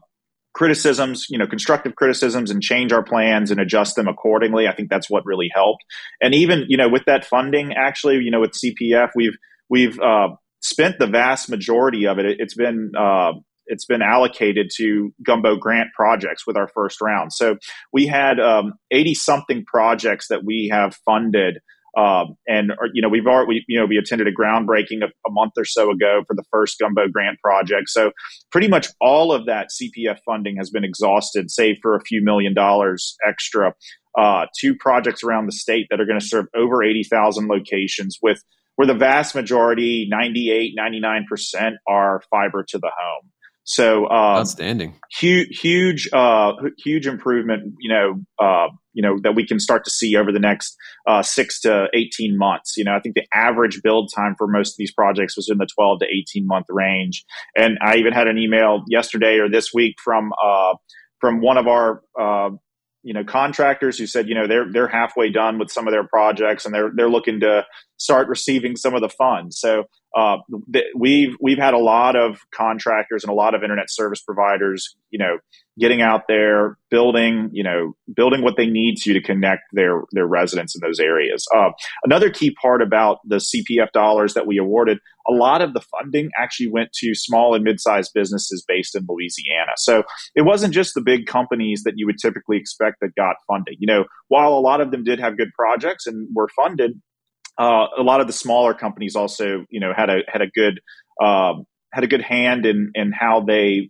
criticisms, 0.53 1.27
you 1.29 1.37
know, 1.37 1.47
constructive 1.47 1.95
criticisms 1.95 2.51
and 2.51 2.61
change 2.61 2.91
our 2.91 3.03
plans 3.03 3.51
and 3.51 3.59
adjust 3.59 3.95
them 3.95 4.07
accordingly. 4.07 4.67
I 4.67 4.75
think 4.75 4.89
that's 4.89 5.09
what 5.09 5.25
really 5.25 5.49
helped. 5.53 5.83
And 6.21 6.33
even, 6.33 6.65
you 6.67 6.77
know, 6.77 6.89
with 6.89 7.05
that 7.05 7.25
funding, 7.25 7.73
actually, 7.73 8.17
you 8.17 8.31
know, 8.31 8.41
with 8.41 8.51
CPF, 8.51 9.09
we've 9.15 9.37
we've 9.69 9.99
uh, 9.99 10.29
spent 10.61 10.99
the 10.99 11.07
vast 11.07 11.49
majority 11.49 12.07
of 12.07 12.19
it. 12.19 12.25
it 12.25 12.39
has 12.39 12.53
been 12.53 12.91
uh, 12.97 13.33
it's 13.69 13.85
been 13.85 14.01
allocated 14.01 14.69
to 14.77 15.13
gumbo 15.25 15.55
grant 15.55 15.89
projects 15.95 16.45
with 16.45 16.57
our 16.57 16.67
first 16.67 17.01
round. 17.01 17.31
So 17.31 17.57
we 17.93 18.07
had 18.07 18.39
eighty 18.91 19.11
um, 19.11 19.15
something 19.15 19.63
projects 19.65 20.27
that 20.29 20.43
we 20.43 20.69
have 20.71 20.95
funded 21.05 21.59
um, 21.97 22.35
and 22.47 22.71
you 22.93 23.01
know 23.01 23.09
we've 23.09 23.25
already 23.25 23.47
we, 23.47 23.65
you 23.67 23.79
know 23.79 23.85
we 23.85 23.97
attended 23.97 24.27
a 24.27 24.31
groundbreaking 24.31 25.01
a, 25.01 25.07
a, 25.27 25.31
month 25.31 25.53
or 25.57 25.65
so 25.65 25.89
ago 25.89 26.21
for 26.27 26.35
the 26.35 26.43
first 26.51 26.77
Gumbo 26.79 27.07
grant 27.07 27.39
project. 27.39 27.89
So 27.89 28.11
pretty 28.51 28.67
much 28.67 28.87
all 29.01 29.31
of 29.31 29.47
that 29.47 29.69
CPF 29.69 30.19
funding 30.25 30.57
has 30.57 30.69
been 30.69 30.83
exhausted, 30.83 31.49
save 31.49 31.77
for 31.81 31.95
a 31.95 32.01
few 32.01 32.23
million 32.23 32.53
dollars 32.53 33.15
extra. 33.27 33.73
Uh, 34.17 34.45
two 34.59 34.75
projects 34.75 35.23
around 35.23 35.45
the 35.45 35.51
state 35.51 35.87
that 35.89 35.99
are 35.99 36.05
going 36.05 36.19
to 36.19 36.25
serve 36.25 36.45
over 36.55 36.83
eighty 36.83 37.03
thousand 37.03 37.47
locations 37.47 38.17
with 38.21 38.41
where 38.75 38.87
the 38.87 38.93
vast 38.93 39.35
majority 39.35 40.07
98 40.09 40.73
99% 40.79 41.71
are 41.85 42.21
fiber 42.31 42.63
to 42.63 42.77
the 42.77 42.89
home 42.97 43.29
so 43.69 44.05
um, 44.09 44.39
outstanding, 44.39 44.95
huge, 45.11 45.59
huge, 45.59 46.09
uh, 46.11 46.53
huge 46.83 47.05
improvement. 47.05 47.75
You 47.79 47.89
know, 47.89 48.15
uh, 48.43 48.69
you 48.93 49.03
know 49.03 49.19
that 49.21 49.35
we 49.35 49.45
can 49.45 49.59
start 49.59 49.85
to 49.85 49.91
see 49.91 50.15
over 50.15 50.31
the 50.31 50.39
next 50.39 50.75
uh, 51.07 51.21
six 51.21 51.61
to 51.61 51.85
eighteen 51.93 52.35
months. 52.35 52.77
You 52.77 52.83
know, 52.83 52.95
I 52.95 52.99
think 52.99 53.13
the 53.13 53.27
average 53.31 53.81
build 53.83 54.11
time 54.15 54.33
for 54.39 54.47
most 54.47 54.69
of 54.69 54.77
these 54.79 54.91
projects 54.91 55.37
was 55.37 55.49
in 55.51 55.59
the 55.59 55.67
twelve 55.67 55.99
to 55.99 56.07
eighteen 56.07 56.47
month 56.47 56.65
range. 56.67 57.23
And 57.55 57.77
I 57.79 57.97
even 57.97 58.11
had 58.11 58.27
an 58.27 58.39
email 58.39 58.83
yesterday 58.87 59.37
or 59.37 59.47
this 59.47 59.71
week 59.71 59.97
from 60.03 60.31
uh, 60.43 60.73
from 61.21 61.39
one 61.39 61.59
of 61.59 61.67
our 61.67 62.01
uh, 62.19 62.49
you 63.03 63.13
know 63.13 63.23
contractors 63.23 63.99
who 63.99 64.07
said 64.07 64.27
you 64.27 64.33
know 64.33 64.47
they're 64.47 64.65
they're 64.71 64.87
halfway 64.87 65.29
done 65.29 65.59
with 65.59 65.69
some 65.69 65.87
of 65.87 65.91
their 65.91 66.07
projects 66.07 66.65
and 66.65 66.73
they're 66.73 66.89
they're 66.95 67.07
looking 67.07 67.39
to 67.41 67.63
start 67.97 68.27
receiving 68.29 68.75
some 68.75 68.95
of 68.95 69.01
the 69.01 69.09
funds. 69.09 69.59
So 69.59 69.83
uh, 70.15 70.37
th- 70.73 70.85
we've 70.95 71.35
we've 71.39 71.57
had 71.57 71.73
a 71.73 71.77
lot 71.79 72.15
of 72.15 72.39
contractors 72.53 73.23
and 73.23 73.29
a 73.29 73.35
lot 73.35 73.53
of 73.53 73.63
internet 73.63 73.89
service 73.89 74.21
providers, 74.21 74.95
you 75.11 75.19
know, 75.19 75.37
getting 75.79 76.01
out 76.01 76.23
there, 76.27 76.77
building, 76.89 77.49
you 77.53 77.63
know, 77.63 77.93
building 78.15 78.41
what 78.41 78.57
they 78.57 78.65
need 78.65 78.95
to 78.97 79.13
to 79.13 79.21
connect 79.21 79.61
their 79.71 80.01
their 80.11 80.25
residents 80.25 80.75
in 80.75 80.81
those 80.81 80.99
areas. 80.99 81.45
Uh, 81.55 81.69
another 82.03 82.31
key 82.31 82.51
part 82.51 82.81
about 82.81 83.19
the 83.23 83.37
CPF 83.37 83.91
dollars 83.91 84.33
that 84.33 84.47
we 84.47 84.57
awarded, 84.57 84.97
a 85.27 85.33
lot 85.33 85.61
of 85.61 85.73
the 85.75 85.81
funding 85.81 86.31
actually 86.35 86.69
went 86.69 86.91
to 86.93 87.13
small 87.13 87.53
and 87.53 87.63
mid-sized 87.63 88.11
businesses 88.13 88.63
based 88.67 88.95
in 88.95 89.05
Louisiana. 89.07 89.73
So 89.77 90.03
it 90.33 90.41
wasn't 90.41 90.73
just 90.73 90.95
the 90.95 91.01
big 91.01 91.27
companies 91.27 91.83
that 91.83 91.93
you 91.97 92.07
would 92.07 92.17
typically 92.19 92.57
expect 92.57 92.97
that 93.01 93.15
got 93.15 93.35
funding. 93.47 93.75
You 93.77 93.87
know, 93.87 94.05
while 94.27 94.53
a 94.53 94.59
lot 94.59 94.81
of 94.81 94.89
them 94.89 95.03
did 95.03 95.19
have 95.19 95.37
good 95.37 95.51
projects 95.55 96.07
and 96.07 96.27
were 96.33 96.49
funded, 96.55 96.99
uh, 97.59 97.87
a 97.97 98.01
lot 98.01 98.21
of 98.21 98.27
the 98.27 98.33
smaller 98.33 98.73
companies 98.73 99.15
also, 99.15 99.65
you 99.69 99.79
know, 99.81 99.91
had 99.95 100.09
a 100.09 100.19
had 100.27 100.41
a 100.41 100.47
good 100.47 100.79
um, 101.21 101.65
had 101.91 102.03
a 102.03 102.07
good 102.07 102.21
hand 102.21 102.65
in 102.65 102.91
in 102.95 103.11
how 103.11 103.41
they, 103.41 103.89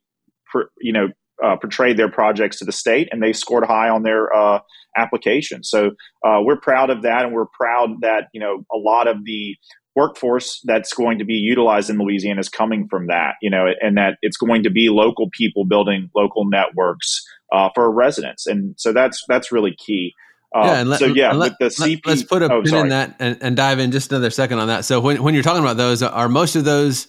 you 0.82 0.92
know, 0.92 1.10
uh, 1.44 1.56
portrayed 1.58 1.96
their 1.96 2.10
projects 2.10 2.60
to 2.60 2.66
the 2.66 2.72
state, 2.72 3.08
and 3.12 3.22
they 3.22 3.32
scored 3.32 3.64
high 3.64 3.90
on 3.90 4.02
their 4.02 4.34
uh, 4.36 4.60
application. 4.98 5.64
So 5.64 5.92
uh, 6.26 6.40
we're 6.42 6.60
proud 6.60 6.90
of 6.90 7.04
that, 7.04 7.24
and 7.24 7.34
we're 7.34 7.46
proud 7.46 8.02
that 8.02 8.28
you 8.34 8.42
know 8.42 8.66
a 8.74 8.78
lot 8.78 9.08
of 9.08 9.24
the 9.24 9.56
workforce 9.96 10.62
that's 10.64 10.94
going 10.94 11.20
to 11.20 11.26
be 11.26 11.34
utilized 11.34 11.90
in 11.90 11.98
Louisiana 11.98 12.40
is 12.40 12.50
coming 12.50 12.88
from 12.90 13.08
that, 13.08 13.34
you 13.42 13.50
know, 13.50 13.66
and 13.82 13.98
that 13.98 14.18
it's 14.22 14.38
going 14.38 14.64
to 14.64 14.70
be 14.70 14.90
local 14.90 15.30
people 15.32 15.66
building 15.66 16.10
local 16.16 16.46
networks 16.46 17.22
uh, 17.52 17.70
for 17.76 17.92
residents, 17.92 18.48
and 18.48 18.74
so 18.78 18.92
that's 18.94 19.24
that's 19.28 19.52
really 19.52 19.76
key. 19.78 20.14
Uh, 20.56 20.62
yeah, 20.66 20.80
and 20.80 20.90
let, 20.90 21.00
so 21.00 21.06
yeah, 21.06 21.32
let, 21.32 21.52
with 21.60 21.76
the 21.78 21.84
CP, 21.84 22.02
let, 22.06 22.18
us 22.18 22.24
put 22.24 22.42
a 22.42 22.52
oh, 22.52 22.62
pin 22.62 22.72
sorry. 22.72 22.82
in 22.82 22.90
that 22.90 23.16
and, 23.20 23.38
and, 23.42 23.56
dive 23.56 23.78
in 23.78 23.92
just 23.92 24.12
another 24.12 24.32
second 24.32 24.58
on 24.58 24.68
that. 24.68 24.84
So 24.84 25.00
when 25.00 25.22
when 25.22 25.36
you're 25.36 25.44
talking 25.44 25.62
about 25.62 25.78
those, 25.78 26.02
are 26.02 26.28
most 26.28 26.56
of 26.56 26.66
those 26.66 27.08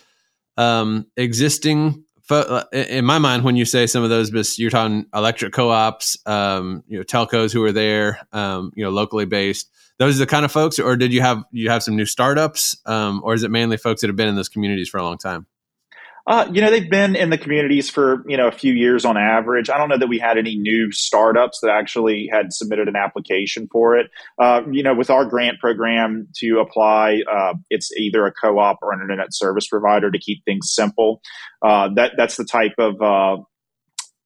um, 0.59 1.07
existing? 1.17 2.05
Fo- 2.23 2.65
in 2.73 3.05
my 3.05 3.19
mind, 3.19 3.43
when 3.43 3.57
you 3.57 3.65
say 3.65 3.87
some 3.87 4.05
of 4.05 4.11
those, 4.11 4.59
you're 4.59 4.71
talking 4.71 5.07
electric 5.15 5.53
co-ops, 5.53 6.19
um, 6.27 6.85
you 6.87 6.99
know, 6.99 7.03
telcos 7.03 7.53
who 7.53 7.65
are 7.65 7.73
there, 7.73 8.21
um, 8.33 8.73
you 8.77 8.85
know, 8.85 8.91
locally 8.91 9.25
based. 9.25 9.71
Those 9.99 10.17
are 10.17 10.21
the 10.21 10.31
kind 10.31 10.45
of 10.45 10.53
folks, 10.53 10.79
or 10.79 10.97
did 10.97 11.13
you 11.13 11.23
have 11.23 11.43
you 11.51 11.71
have 11.71 11.83
some 11.83 11.97
new 11.97 12.07
startups, 12.07 12.77
um, 12.85 13.23
or 13.25 13.33
is 13.35 13.43
it 13.43 13.51
mainly 13.51 13.79
folks 13.79 14.03
that 14.03 14.09
have 14.09 14.17
been 14.17 14.29
in 14.29 14.37
those 14.37 14.51
communities 14.51 14.89
for 14.89 14.99
a 14.99 15.03
long 15.03 15.19
time? 15.19 15.47
Uh, 16.31 16.49
you 16.53 16.61
know, 16.61 16.71
they've 16.71 16.89
been 16.89 17.17
in 17.17 17.31
the 17.31 17.37
communities 17.37 17.91
for, 17.91 18.23
you 18.29 18.37
know, 18.37 18.47
a 18.47 18.53
few 18.53 18.73
years 18.73 19.05
on 19.05 19.17
average. 19.17 19.69
I 19.69 19.77
don't 19.77 19.89
know 19.89 19.99
that 19.99 20.09
we 20.09 20.21
had 20.21 20.39
any 20.39 20.55
new 20.55 20.93
startups 20.93 21.59
that 21.61 21.73
actually 21.73 22.29
had 22.33 22.53
submitted 22.53 22.87
an 22.87 22.95
application 22.95 23.67
for 23.67 23.97
it. 23.97 24.13
Uh, 24.39 24.63
you 24.71 24.85
know, 24.85 24.95
with 24.95 25.11
our 25.11 25.25
grant 25.25 25.59
program 25.59 26.29
to 26.37 26.61
apply, 26.61 27.23
uh, 27.29 27.55
it's 27.69 27.91
either 27.97 28.27
a 28.27 28.33
co 28.33 28.61
op 28.61 28.79
or 28.81 28.93
an 28.93 29.01
internet 29.01 29.35
service 29.35 29.67
provider 29.67 30.09
to 30.09 30.21
keep 30.21 30.45
things 30.45 30.73
simple. 30.73 31.21
Uh, 31.63 31.89
that 31.97 32.13
That's 32.17 32.37
the 32.37 32.45
type 32.45 32.75
of, 32.79 33.03
uh, 33.03 33.43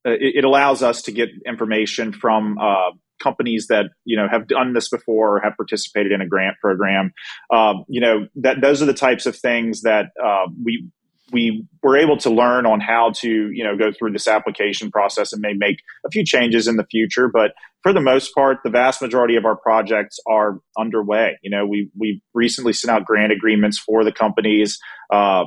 it, 0.05 0.37
it, 0.37 0.45
allows 0.45 0.83
us 0.83 1.01
to 1.05 1.13
get 1.13 1.31
information 1.47 2.13
from 2.13 2.59
uh, 2.59 2.91
companies 3.19 3.69
that 3.69 3.87
you 4.05 4.19
know 4.19 4.29
have 4.31 4.47
done 4.47 4.75
this 4.75 4.91
before 4.91 5.39
or 5.39 5.41
have 5.41 5.57
participated 5.57 6.13
in 6.13 6.21
a 6.21 6.29
grant 6.29 6.57
program. 6.61 7.15
Uh, 7.51 7.75
you 7.89 8.03
know 8.03 8.27
that 8.37 8.61
those 8.61 8.83
are 8.83 8.87
the 8.87 8.93
types 8.93 9.25
of 9.25 9.35
things 9.35 9.81
that 9.83 10.11
uh, 10.23 10.45
we 10.63 10.87
we 11.33 11.67
were 11.83 11.97
able 11.97 12.17
to 12.19 12.31
learn 12.31 12.67
on 12.67 12.81
how 12.81 13.13
to 13.21 13.29
you 13.29 13.65
know 13.65 13.77
go 13.77 13.93
through 13.93 14.13
this 14.13 14.29
application 14.29 14.91
process 14.91 15.33
and 15.33 15.41
may 15.41 15.55
make 15.55 15.79
a 16.07 16.11
few 16.11 16.25
changes 16.25 16.69
in 16.69 16.77
the 16.77 16.87
future. 16.91 17.29
But 17.29 17.53
for 17.83 17.93
the 17.93 18.01
most 18.01 18.35
part 18.35 18.59
the 18.65 18.71
vast 18.71 19.01
majority 19.03 19.37
of 19.37 19.45
our 19.45 19.57
projects 19.57 20.19
are 20.29 20.59
underway. 20.79 21.39
You 21.43 21.51
know 21.51 21.67
we 21.67 21.91
we 21.99 22.23
recently 22.35 22.73
sent 22.73 22.91
out 22.91 23.05
grant 23.05 23.33
agreements 23.33 23.79
for 23.79 24.05
the 24.05 24.13
companies 24.13 24.79
uh, 25.13 25.45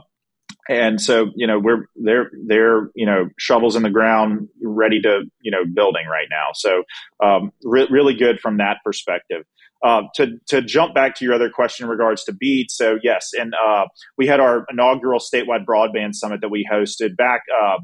and 0.70 1.00
so 1.00 1.28
you 1.36 1.48
know 1.48 1.60
we're 1.60 1.86
they're 1.96 2.30
they're 2.46 2.90
you 2.96 3.06
know 3.06 3.30
shovels 3.38 3.76
in 3.76 3.84
the 3.84 3.90
ground 3.90 4.48
ready 4.62 5.02
to 5.02 5.22
you 5.42 5.52
know 5.52 5.64
building 5.66 6.06
right 6.08 6.28
now. 6.30 6.48
So 6.54 6.84
um, 7.24 7.52
re- 7.64 7.88
really 7.90 8.16
good 8.16 8.40
from 8.40 8.58
that 8.58 8.78
perspective 8.84 9.44
uh, 9.84 10.04
to 10.16 10.38
to 10.48 10.62
jump 10.62 10.94
back 10.96 11.16
to 11.16 11.26
your 11.26 11.34
other 11.34 11.50
question 11.50 11.86
in 11.86 11.90
regards 11.90 12.24
to 12.26 12.34
BEAD, 12.34 12.72
so 12.72 12.98
yes, 13.04 13.32
and 13.34 13.54
uh, 13.54 13.86
we 14.18 14.28
had 14.28 14.40
our 14.40 14.66
inaugural 14.70 15.20
statewide 15.20 15.66
broadband 15.66 16.14
summit 16.14 16.42
that 16.42 16.50
we 16.50 16.68
hosted 16.72 17.16
back 17.16 17.42
uh, 17.64 17.78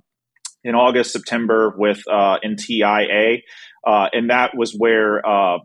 in 0.63 0.75
August, 0.75 1.11
September 1.11 1.73
with 1.77 2.01
uh, 2.09 2.37
NTIA, 2.43 3.41
uh, 3.85 4.07
and 4.13 4.29
that 4.29 4.51
was 4.55 4.73
where 4.77 5.25
uh, 5.25 5.57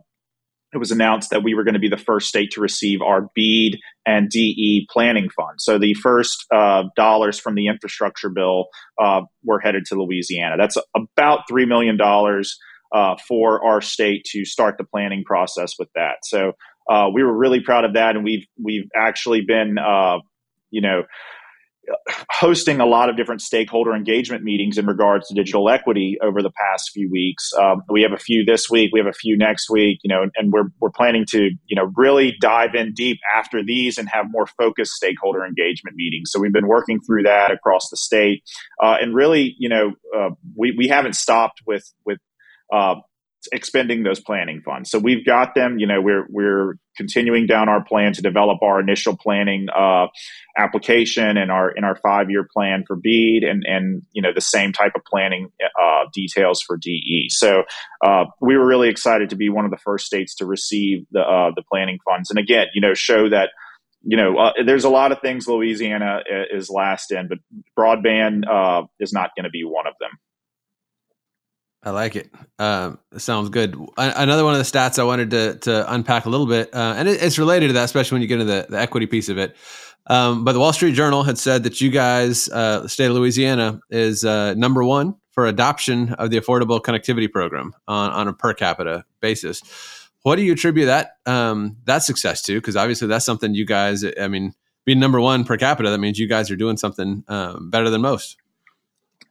it 0.73 0.77
was 0.77 0.91
announced 0.91 1.31
that 1.31 1.43
we 1.43 1.55
were 1.55 1.63
going 1.63 1.73
to 1.73 1.79
be 1.79 1.89
the 1.89 1.97
first 1.97 2.27
state 2.27 2.51
to 2.51 2.61
receive 2.61 3.01
our 3.01 3.29
BEAD 3.33 3.79
and 4.05 4.29
DE 4.29 4.87
planning 4.91 5.29
fund. 5.29 5.59
So 5.59 5.79
the 5.79 5.95
first 5.95 6.45
uh, 6.53 6.83
dollars 6.95 7.39
from 7.39 7.55
the 7.55 7.67
infrastructure 7.67 8.29
bill 8.29 8.67
uh, 9.01 9.21
were 9.43 9.59
headed 9.59 9.85
to 9.85 9.95
Louisiana. 9.95 10.57
That's 10.57 10.77
about 10.95 11.41
$3 11.51 11.67
million 11.67 11.97
uh, 12.93 13.15
for 13.27 13.63
our 13.65 13.81
state 13.81 14.25
to 14.31 14.45
start 14.45 14.77
the 14.77 14.83
planning 14.83 15.23
process 15.25 15.73
with 15.77 15.89
that. 15.95 16.17
So 16.23 16.53
uh, 16.89 17.09
we 17.13 17.23
were 17.23 17.35
really 17.35 17.61
proud 17.61 17.85
of 17.85 17.93
that, 17.93 18.15
and 18.15 18.23
we've 18.23 18.45
we've 18.61 18.89
actually 18.95 19.41
been, 19.41 19.77
uh, 19.77 20.17
you 20.71 20.81
know, 20.81 21.03
hosting 22.29 22.79
a 22.79 22.85
lot 22.85 23.09
of 23.09 23.17
different 23.17 23.41
stakeholder 23.41 23.93
engagement 23.93 24.43
meetings 24.43 24.77
in 24.77 24.85
regards 24.85 25.27
to 25.27 25.33
digital 25.33 25.69
equity 25.69 26.17
over 26.21 26.41
the 26.41 26.51
past 26.51 26.91
few 26.93 27.09
weeks. 27.11 27.51
Um, 27.59 27.83
we 27.89 28.01
have 28.01 28.11
a 28.11 28.17
few 28.17 28.43
this 28.45 28.69
week, 28.69 28.91
we 28.93 28.99
have 28.99 29.07
a 29.07 29.13
few 29.13 29.37
next 29.37 29.69
week, 29.69 29.99
you 30.03 30.09
know, 30.09 30.23
and 30.35 30.51
we're 30.51 30.69
we're 30.79 30.91
planning 30.91 31.25
to 31.29 31.49
you 31.67 31.75
know 31.75 31.91
really 31.95 32.35
dive 32.41 32.75
in 32.75 32.93
deep 32.93 33.19
after 33.35 33.63
these 33.63 33.97
and 33.97 34.09
have 34.09 34.25
more 34.29 34.47
focused 34.47 34.93
stakeholder 34.93 35.45
engagement 35.45 35.95
meetings. 35.95 36.31
So 36.31 36.39
we've 36.39 36.53
been 36.53 36.67
working 36.67 36.99
through 37.01 37.23
that 37.23 37.51
across 37.51 37.89
the 37.89 37.97
state, 37.97 38.43
uh, 38.81 38.97
and 38.99 39.13
really, 39.13 39.55
you 39.59 39.69
know, 39.69 39.91
uh, 40.15 40.29
we 40.55 40.73
we 40.77 40.87
haven't 40.87 41.15
stopped 41.15 41.61
with 41.65 41.91
with 42.05 42.19
uh, 42.73 42.95
expending 43.51 44.03
those 44.03 44.19
planning 44.19 44.61
funds. 44.61 44.89
So 44.89 44.99
we've 44.99 45.25
got 45.25 45.55
them. 45.55 45.79
You 45.79 45.87
know, 45.87 46.01
we're 46.01 46.25
we're 46.29 46.75
continuing 46.97 47.47
down 47.47 47.69
our 47.69 47.83
plan 47.83 48.13
to 48.13 48.21
develop 48.21 48.61
our 48.61 48.79
initial 48.79 49.15
planning 49.15 49.67
uh, 49.75 50.07
application 50.57 51.37
and 51.37 51.51
our 51.51 51.71
in 51.71 51.83
our 51.83 51.95
five 51.95 52.29
year 52.29 52.47
plan 52.53 52.83
for 52.85 52.95
BEAD, 52.95 53.43
and 53.43 53.63
and 53.65 54.01
you 54.11 54.21
know 54.21 54.31
the 54.33 54.41
same 54.41 54.73
type 54.73 54.93
of 54.95 55.01
planning 55.05 55.49
uh, 55.81 56.05
details 56.13 56.61
for 56.65 56.77
DE. 56.77 57.27
So 57.29 57.63
uh, 58.03 58.25
we 58.41 58.57
were 58.57 58.67
really 58.67 58.89
excited 58.89 59.29
to 59.29 59.35
be 59.35 59.49
one 59.49 59.65
of 59.65 59.71
the 59.71 59.77
first 59.77 60.05
states 60.05 60.35
to 60.35 60.45
receive 60.45 61.05
the 61.11 61.21
uh, 61.21 61.51
the 61.55 61.63
planning 61.71 61.99
funds, 62.07 62.29
and 62.29 62.39
again, 62.39 62.67
you 62.73 62.81
know, 62.81 62.93
show 62.93 63.29
that 63.29 63.49
you 64.01 64.15
know, 64.15 64.37
uh, 64.37 64.53
there's 64.65 64.85
a 64.85 64.89
lot 64.89 65.11
of 65.11 65.19
things 65.19 65.45
Louisiana 65.45 66.19
is 66.51 66.69
last 66.69 67.11
in, 67.11 67.27
but 67.27 67.37
broadband 67.77 68.47
uh, 68.49 68.85
is 68.97 69.11
not 69.11 69.31
going 69.35 69.43
to 69.43 69.49
be 69.49 69.65
one 69.65 69.87
of 69.87 69.93
them. 69.99 70.11
I 71.81 71.91
like 71.91 72.15
it. 72.17 72.29
Uh, 72.57 72.93
sounds 73.17 73.49
good. 73.49 73.75
Another 73.97 74.43
one 74.43 74.53
of 74.53 74.59
the 74.59 74.65
stats 74.65 74.99
I 74.99 75.03
wanted 75.03 75.31
to 75.31 75.55
to 75.59 75.93
unpack 75.93 76.25
a 76.25 76.29
little 76.29 76.45
bit, 76.45 76.73
uh, 76.73 76.95
and 76.97 77.07
it, 77.07 77.21
it's 77.23 77.39
related 77.39 77.67
to 77.67 77.73
that, 77.73 77.85
especially 77.85 78.15
when 78.15 78.21
you 78.21 78.27
get 78.27 78.41
into 78.41 78.53
the, 78.53 78.67
the 78.69 78.79
equity 78.79 79.05
piece 79.05 79.29
of 79.29 79.37
it. 79.37 79.55
Um, 80.07 80.43
but 80.43 80.53
the 80.53 80.59
Wall 80.59 80.73
Street 80.73 80.93
Journal 80.93 81.23
had 81.23 81.37
said 81.37 81.63
that 81.63 81.79
you 81.79 81.89
guys, 81.89 82.49
uh, 82.49 82.81
the 82.81 82.89
state 82.89 83.05
of 83.05 83.13
Louisiana, 83.13 83.79
is 83.89 84.25
uh, 84.25 84.55
number 84.55 84.83
one 84.83 85.15
for 85.31 85.45
adoption 85.45 86.13
of 86.13 86.31
the 86.31 86.37
Affordable 86.37 86.81
Connectivity 86.81 87.31
Program 87.31 87.73
on, 87.87 88.11
on 88.11 88.27
a 88.27 88.33
per 88.33 88.53
capita 88.53 89.05
basis. 89.21 89.61
What 90.23 90.35
do 90.35 90.41
you 90.41 90.53
attribute 90.53 90.87
that 90.87 91.11
um, 91.25 91.77
that 91.85 91.99
success 91.99 92.41
to? 92.43 92.55
Because 92.55 92.75
obviously 92.75 93.07
that's 93.07 93.25
something 93.25 93.53
you 93.53 93.65
guys. 93.65 94.03
I 94.19 94.27
mean, 94.27 94.53
being 94.83 94.99
number 94.99 95.21
one 95.21 95.45
per 95.45 95.55
capita, 95.55 95.89
that 95.91 95.99
means 95.99 96.19
you 96.19 96.27
guys 96.27 96.51
are 96.51 96.57
doing 96.57 96.75
something 96.75 97.23
um, 97.29 97.69
better 97.69 97.89
than 97.89 98.01
most. 98.01 98.35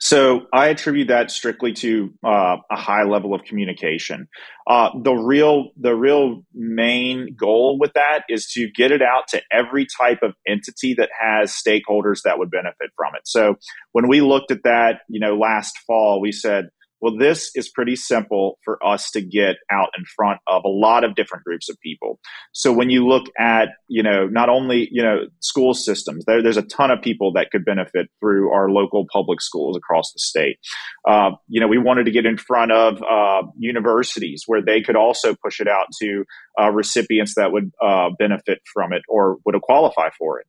So 0.01 0.47
I 0.53 0.69
attribute 0.69 1.09
that 1.09 1.31
strictly 1.31 1.73
to 1.75 2.15
uh, 2.25 2.57
a 2.71 2.77
high 2.77 3.03
level 3.03 3.35
of 3.35 3.43
communication. 3.43 4.29
Uh, 4.67 4.91
the 5.03 5.13
real 5.13 5.71
the 5.77 5.95
real 5.95 6.45
main 6.55 7.35
goal 7.35 7.79
with 7.81 7.95
that 7.95 8.23
is 8.29 8.47
to 8.53 8.71
get 8.71 8.93
it 8.93 9.03
out 9.03 9.27
to 9.29 9.43
every 9.51 9.87
type 10.01 10.21
of 10.23 10.35
entity 10.47 10.95
that 10.95 11.11
has 11.19 11.53
stakeholders 11.53 12.23
that 12.25 12.39
would 12.39 12.51
benefit 12.51 12.91
from 12.97 13.15
it. 13.17 13.23
So 13.25 13.57
when 13.93 14.09
we 14.09 14.21
looked 14.21 14.53
at 14.53 14.63
that, 14.65 15.01
you 15.09 15.19
know, 15.19 15.37
last 15.37 15.77
fall, 15.87 16.21
we 16.21 16.31
said 16.31 16.69
well, 17.01 17.17
this 17.17 17.51
is 17.55 17.69
pretty 17.69 17.97
simple 17.97 18.59
for 18.65 18.85
us 18.85 19.11
to 19.13 19.21
get 19.21 19.57
out 19.71 19.91
in 19.97 20.05
front 20.17 20.41
of 20.47 20.63
a 20.65 20.69
lot 20.69 21.05
of 21.05 21.15
different 21.15 21.45
groups 21.45 21.69
of 21.69 21.77
people. 21.81 22.19
So 22.53 22.73
when 22.73 22.91
you 22.91 23.07
look 23.07 23.27
at, 23.39 23.69
you 23.89 24.03
know, 24.03 24.27
not 24.27 24.49
only, 24.49 24.89
you 24.91 25.03
know, 25.03 25.27
school 25.41 25.75
systems, 25.75 26.25
there, 26.25 26.43
there's 26.43 26.57
a 26.57 26.63
ton 26.63 26.91
of 26.91 27.01
people 27.01 27.33
that 27.35 27.51
could 27.51 27.65
benefit 27.65 28.09
through 28.21 28.53
our 28.53 28.71
local 28.71 29.07
public 29.13 29.41
schools 29.41 29.77
across 29.77 30.13
the 30.13 30.19
state. 30.19 30.59
Uh, 31.07 31.31
you 31.49 31.61
know, 31.61 31.69
we 31.69 31.79
wanted 31.79 32.05
to 32.05 32.11
get 32.11 32.27
in 32.27 32.37
front 32.37 32.73
of 32.73 33.03
uh, 33.03 33.47
universities 33.57 34.43
where 34.47 34.63
they 34.63 34.81
could 34.81 34.97
also 34.97 35.35
push 35.43 35.61
it 35.61 35.69
out 35.69 35.87
to 36.01 36.25
uh, 36.61 36.71
recipients 36.71 37.35
that 37.37 37.53
would 37.53 37.71
uh, 37.83 38.11
benefit 38.19 38.59
from 38.73 38.93
it 38.93 39.03
or 39.09 39.37
would 39.45 39.55
qualify 39.63 40.09
for 40.19 40.41
it. 40.41 40.47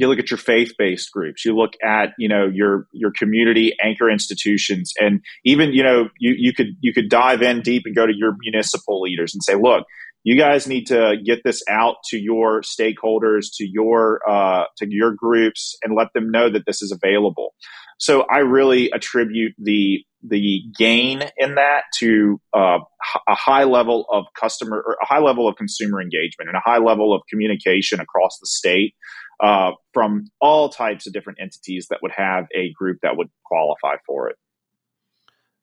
You 0.00 0.08
look 0.08 0.18
at 0.18 0.30
your 0.30 0.38
faith-based 0.38 1.12
groups 1.12 1.44
you 1.44 1.56
look 1.56 1.72
at 1.84 2.10
you 2.18 2.28
know 2.28 2.48
your 2.52 2.86
your 2.92 3.12
community 3.18 3.74
anchor 3.82 4.10
institutions 4.10 4.92
and 4.98 5.20
even 5.44 5.72
you 5.72 5.82
know 5.82 6.08
you 6.18 6.34
you 6.36 6.52
could 6.52 6.68
you 6.80 6.92
could 6.92 7.08
dive 7.08 7.42
in 7.42 7.60
deep 7.60 7.82
and 7.84 7.94
go 7.94 8.06
to 8.06 8.12
your 8.14 8.36
municipal 8.40 9.00
leaders 9.00 9.34
and 9.34 9.42
say 9.42 9.54
look 9.54 9.84
you 10.22 10.36
guys 10.36 10.66
need 10.66 10.86
to 10.88 11.16
get 11.24 11.40
this 11.44 11.62
out 11.68 11.96
to 12.08 12.18
your 12.18 12.60
stakeholders 12.60 13.46
to 13.54 13.66
your 13.66 14.20
uh, 14.28 14.64
to 14.76 14.86
your 14.88 15.14
groups 15.14 15.76
and 15.82 15.94
let 15.96 16.08
them 16.14 16.30
know 16.30 16.50
that 16.50 16.66
this 16.66 16.82
is 16.82 16.92
available. 16.92 17.54
So 17.98 18.22
i 18.30 18.38
really 18.38 18.90
attribute 18.90 19.54
the 19.58 20.04
the 20.22 20.62
gain 20.78 21.22
in 21.38 21.54
that 21.54 21.84
to 21.98 22.40
uh, 22.54 22.78
a 23.26 23.34
high 23.34 23.64
level 23.64 24.04
of 24.12 24.24
customer 24.38 24.76
or 24.76 24.96
a 25.02 25.06
high 25.06 25.20
level 25.20 25.48
of 25.48 25.56
consumer 25.56 26.00
engagement 26.00 26.48
and 26.48 26.56
a 26.56 26.62
high 26.62 26.78
level 26.78 27.14
of 27.14 27.22
communication 27.30 28.00
across 28.00 28.38
the 28.38 28.46
state 28.46 28.94
uh, 29.42 29.72
from 29.92 30.26
all 30.40 30.68
types 30.68 31.06
of 31.06 31.12
different 31.12 31.38
entities 31.40 31.86
that 31.90 32.00
would 32.02 32.12
have 32.12 32.46
a 32.54 32.72
group 32.72 32.98
that 33.02 33.16
would 33.16 33.28
qualify 33.44 33.96
for 34.06 34.28
it. 34.28 34.36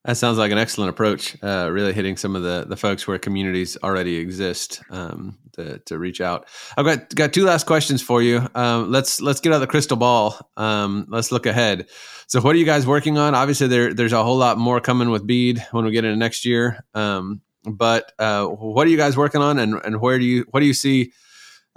That 0.08 0.16
sounds 0.16 0.38
like 0.38 0.54
an 0.54 0.58
excellent 0.58 0.90
approach. 0.90 1.36
Uh, 1.44 1.70
really 1.70 1.92
hitting 1.92 2.16
some 2.16 2.38
of 2.38 2.42
the 2.42 2.66
the 2.66 2.78
folks 2.78 3.06
where 3.06 3.20
communities 3.20 3.78
already 3.84 4.16
exist 4.16 4.82
um, 4.90 5.38
to 5.54 5.80
to 5.80 6.00
reach 6.00 6.22
out. 6.22 6.48
I've 6.78 6.86
got 6.86 7.14
got 7.14 7.34
two 7.34 7.44
last 7.44 7.66
questions 7.66 8.02
for 8.02 8.22
you. 8.22 8.48
Um, 8.56 8.90
let's 8.90 9.20
let's 9.20 9.42
get 9.42 9.52
out 9.52 9.60
the 9.60 9.68
crystal 9.68 9.98
ball. 9.98 10.40
Um, 10.56 11.08
let's 11.10 11.34
look 11.34 11.46
ahead. 11.46 11.90
So, 12.28 12.40
what 12.40 12.56
are 12.56 12.58
you 12.58 12.66
guys 12.66 12.88
working 12.88 13.18
on? 13.18 13.36
Obviously, 13.36 13.68
there 13.68 13.94
there's 13.94 14.14
a 14.14 14.24
whole 14.24 14.38
lot 14.38 14.58
more 14.58 14.80
coming 14.80 15.10
with 15.10 15.28
BEAD 15.28 15.66
when 15.72 15.84
we 15.84 15.92
get 15.92 16.06
into 16.06 16.18
next 16.18 16.46
year. 16.46 16.86
Um, 16.94 17.42
but 17.66 18.14
uh, 18.18 18.46
what 18.46 18.88
are 18.88 18.90
you 18.90 18.98
guys 18.98 19.18
working 19.18 19.42
on, 19.42 19.60
and 19.60 19.74
and 19.84 20.00
where 20.00 20.20
do 20.20 20.26
you 20.26 20.46
what 20.52 20.62
do 20.62 20.66
you 20.66 20.74
see? 20.74 21.12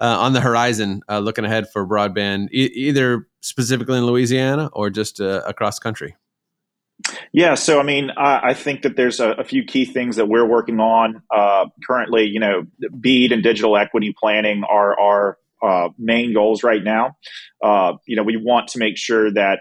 Uh, 0.00 0.18
on 0.18 0.32
the 0.32 0.40
horizon, 0.40 1.02
uh, 1.08 1.18
looking 1.18 1.44
ahead 1.44 1.70
for 1.70 1.86
broadband, 1.86 2.48
e- 2.52 2.72
either 2.74 3.28
specifically 3.42 3.98
in 3.98 4.06
Louisiana 4.06 4.70
or 4.72 4.90
just 4.90 5.20
uh, 5.20 5.42
across 5.46 5.78
country? 5.78 6.16
Yeah, 7.32 7.54
so 7.54 7.80
I 7.80 7.82
mean, 7.82 8.10
I, 8.16 8.50
I 8.50 8.54
think 8.54 8.82
that 8.82 8.96
there's 8.96 9.20
a, 9.20 9.30
a, 9.32 9.44
few 9.44 9.64
key 9.64 9.86
things 9.86 10.16
that 10.16 10.26
we're 10.26 10.46
working 10.46 10.80
on 10.80 11.22
uh, 11.34 11.66
currently. 11.86 12.24
You 12.24 12.40
know, 12.40 12.66
BEAD 12.98 13.32
and 13.32 13.42
digital 13.42 13.76
equity 13.76 14.14
planning 14.18 14.64
are 14.64 14.98
our 15.00 15.38
uh, 15.62 15.88
main 15.98 16.34
goals 16.34 16.62
right 16.62 16.82
now. 16.82 17.16
Uh, 17.62 17.94
you 18.06 18.16
know, 18.16 18.22
we 18.22 18.36
want 18.36 18.68
to 18.68 18.78
make 18.78 18.98
sure 18.98 19.32
that 19.32 19.60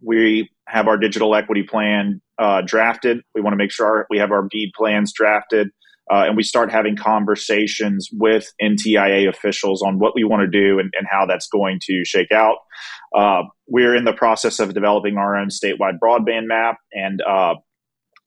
we 0.00 0.48
have 0.68 0.86
our 0.86 0.96
digital 0.96 1.34
equity 1.34 1.64
plan 1.64 2.20
drafted. 2.66 3.20
We 3.34 3.40
want 3.40 3.52
to 3.52 3.58
make 3.58 3.72
sure 3.72 3.86
our, 3.86 4.06
we 4.08 4.18
have 4.18 4.30
our 4.30 4.42
BEAD 4.42 4.72
plans 4.76 5.12
drafted 5.12 5.70
uh, 6.10 6.24
and 6.26 6.36
we 6.36 6.42
start 6.42 6.72
having 6.72 6.96
conversations 6.96 8.08
with 8.12 8.52
NTIA 8.60 9.28
officials 9.28 9.82
on 9.82 9.98
what 9.98 10.14
we 10.14 10.24
want 10.24 10.42
to 10.42 10.48
do 10.48 10.78
and, 10.78 10.92
and 10.98 11.06
how 11.08 11.26
that's 11.26 11.48
going 11.48 11.78
to 11.82 12.02
shake 12.04 12.32
out. 12.32 12.56
Uh, 13.16 13.42
we're 13.68 13.94
in 13.94 14.04
the 14.04 14.12
process 14.12 14.58
of 14.58 14.74
developing 14.74 15.16
our 15.16 15.36
own 15.36 15.48
statewide 15.48 15.98
broadband 16.02 16.46
map 16.46 16.76
and 16.92 17.20
uh, 17.22 17.54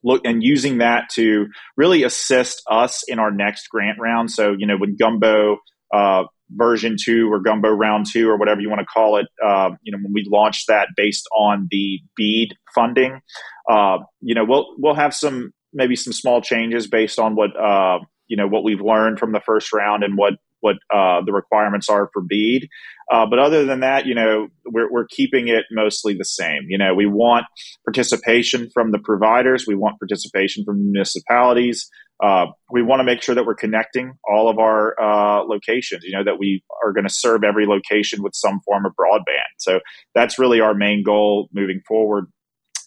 look 0.02 0.22
and 0.24 0.42
using 0.42 0.78
that 0.78 1.08
to 1.14 1.46
really 1.76 2.04
assist 2.04 2.62
us 2.70 3.02
in 3.08 3.18
our 3.18 3.30
next 3.30 3.68
grant 3.68 3.98
round. 4.00 4.30
So, 4.30 4.54
you 4.56 4.66
know, 4.66 4.76
when 4.78 4.96
Gumbo 4.96 5.58
uh, 5.92 6.24
version 6.50 6.96
two 7.02 7.30
or 7.32 7.40
Gumbo 7.40 7.68
round 7.68 8.06
two 8.10 8.28
or 8.30 8.36
whatever 8.36 8.60
you 8.60 8.68
want 8.68 8.80
to 8.80 8.86
call 8.86 9.18
it, 9.18 9.26
uh, 9.44 9.70
you 9.82 9.92
know, 9.92 9.98
when 10.02 10.12
we 10.12 10.26
launch 10.30 10.66
that 10.68 10.88
based 10.96 11.26
on 11.36 11.68
the 11.70 12.00
BEAD 12.16 12.54
funding, 12.74 13.20
uh, 13.68 13.98
you 14.20 14.34
know, 14.34 14.44
we'll 14.46 14.74
we'll 14.78 14.94
have 14.94 15.14
some 15.14 15.52
maybe 15.74 15.96
some 15.96 16.12
small 16.12 16.40
changes 16.40 16.86
based 16.86 17.18
on 17.18 17.34
what 17.34 17.50
uh, 17.56 17.98
you 18.28 18.36
know 18.36 18.46
what 18.46 18.64
we've 18.64 18.80
learned 18.80 19.18
from 19.18 19.32
the 19.32 19.40
first 19.44 19.72
round 19.72 20.02
and 20.02 20.16
what 20.16 20.34
what 20.64 20.76
uh, 20.92 21.20
the 21.26 21.32
requirements 21.32 21.90
are 21.90 22.08
for 22.14 22.22
BEAD. 22.22 22.68
Uh, 23.12 23.26
but 23.28 23.38
other 23.38 23.66
than 23.66 23.80
that, 23.80 24.06
you 24.06 24.14
know, 24.14 24.48
we're, 24.64 24.90
we're 24.90 25.06
keeping 25.06 25.46
it 25.48 25.64
mostly 25.70 26.14
the 26.14 26.24
same. 26.24 26.62
You 26.68 26.78
know, 26.78 26.94
we 26.94 27.04
want 27.04 27.44
participation 27.84 28.70
from 28.72 28.90
the 28.90 28.98
providers. 28.98 29.66
We 29.68 29.74
want 29.74 30.00
participation 30.00 30.64
from 30.64 30.90
municipalities. 30.90 31.90
Uh, 32.22 32.46
we 32.70 32.82
want 32.82 33.00
to 33.00 33.04
make 33.04 33.20
sure 33.20 33.34
that 33.34 33.44
we're 33.44 33.54
connecting 33.54 34.14
all 34.26 34.48
of 34.48 34.58
our 34.58 34.98
uh, 34.98 35.44
locations. 35.44 36.02
You 36.02 36.16
know, 36.16 36.24
that 36.24 36.38
we 36.38 36.62
are 36.82 36.94
going 36.94 37.06
to 37.06 37.12
serve 37.12 37.44
every 37.44 37.66
location 37.66 38.22
with 38.22 38.32
some 38.34 38.60
form 38.64 38.86
of 38.86 38.92
broadband. 38.92 39.52
So 39.58 39.80
that's 40.14 40.38
really 40.38 40.60
our 40.60 40.74
main 40.74 41.02
goal 41.04 41.50
moving 41.52 41.82
forward. 41.86 42.32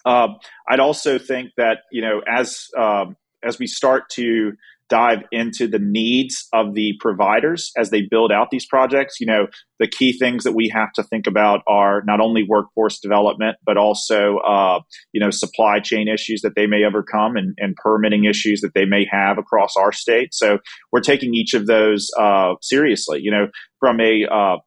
Uh, 0.07 0.29
I'd 0.69 0.79
also 0.79 1.19
think 1.19 1.51
that 1.57 1.79
you 1.91 2.01
know 2.01 2.21
as 2.25 2.67
um, 2.77 3.17
as 3.43 3.59
we 3.59 3.67
start 3.67 4.09
to 4.11 4.53
dive 4.89 5.23
into 5.33 5.67
the 5.67 5.79
needs 5.79 6.47
of 6.53 6.73
the 6.73 6.93
providers 7.01 7.71
as 7.77 7.89
they 7.89 8.03
build 8.09 8.31
out 8.31 8.47
these 8.49 8.65
projects, 8.65 9.19
you 9.19 9.27
know 9.27 9.47
the 9.79 9.87
key 9.87 10.17
things 10.17 10.45
that 10.45 10.53
we 10.53 10.71
have 10.73 10.93
to 10.93 11.03
think 11.03 11.27
about 11.27 11.59
are 11.67 12.03
not 12.05 12.21
only 12.21 12.43
workforce 12.47 12.99
development 12.99 13.57
but 13.65 13.75
also 13.75 14.37
uh, 14.37 14.79
you 15.11 15.19
know 15.19 15.29
supply 15.29 15.81
chain 15.81 16.07
issues 16.07 16.39
that 16.41 16.55
they 16.55 16.67
may 16.67 16.85
overcome 16.85 17.35
and, 17.35 17.53
and, 17.57 17.75
permitting 17.75 18.23
issues 18.23 18.61
that 18.61 18.73
they 18.73 18.85
may 18.85 19.05
have 19.11 19.37
across 19.37 19.75
our 19.75 19.91
state. 19.91 20.33
So 20.33 20.59
we're 20.93 21.01
taking 21.01 21.33
each 21.35 21.53
of 21.53 21.67
those 21.67 22.09
uh, 22.17 22.53
seriously. 22.61 23.19
You 23.21 23.31
know 23.31 23.47
from 23.81 23.99
a 23.99 24.25
uh, 24.31 24.57